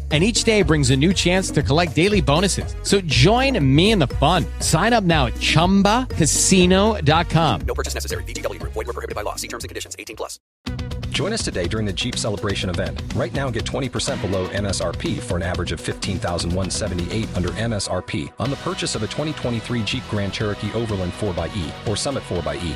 And 0.11 0.25
each 0.25 0.43
day 0.43 0.61
brings 0.61 0.89
a 0.89 0.97
new 0.97 1.13
chance 1.13 1.49
to 1.51 1.63
collect 1.63 1.95
daily 1.95 2.19
bonuses. 2.19 2.75
So 2.83 2.99
join 3.01 3.57
me 3.63 3.91
in 3.91 3.99
the 3.99 4.07
fun. 4.07 4.45
Sign 4.59 4.91
up 4.91 5.05
now 5.05 5.27
at 5.27 5.35
chumbacasino.com. 5.35 7.61
No 7.61 7.73
purchase 7.73 7.93
necessary. 7.93 8.25
VGW 8.25 8.59
Group. 8.59 8.73
Void 8.73 8.87
were 8.87 8.93
prohibited 8.93 9.15
by 9.15 9.21
law. 9.21 9.35
See 9.35 9.47
terms 9.47 9.63
and 9.63 9.69
conditions. 9.69 9.95
18 9.97 10.17
plus. 10.17 10.37
Join 11.11 11.33
us 11.33 11.43
today 11.43 11.67
during 11.67 11.85
the 11.85 11.93
Jeep 11.93 12.15
Celebration 12.15 12.69
event. 12.69 13.01
Right 13.15 13.33
now, 13.33 13.49
get 13.49 13.65
20% 13.65 14.21
below 14.21 14.47
MSRP 14.47 15.19
for 15.19 15.35
an 15.35 15.43
average 15.43 15.71
of 15.71 15.79
15178 15.79 17.35
under 17.35 17.49
MSRP 17.49 18.31
on 18.39 18.49
the 18.49 18.55
purchase 18.57 18.95
of 18.95 19.03
a 19.03 19.07
2023 19.07 19.83
Jeep 19.83 20.03
Grand 20.09 20.33
Cherokee 20.33 20.71
Overland 20.73 21.11
4xE 21.13 21.87
or 21.87 21.95
Summit 21.95 22.23
4xE. 22.23 22.75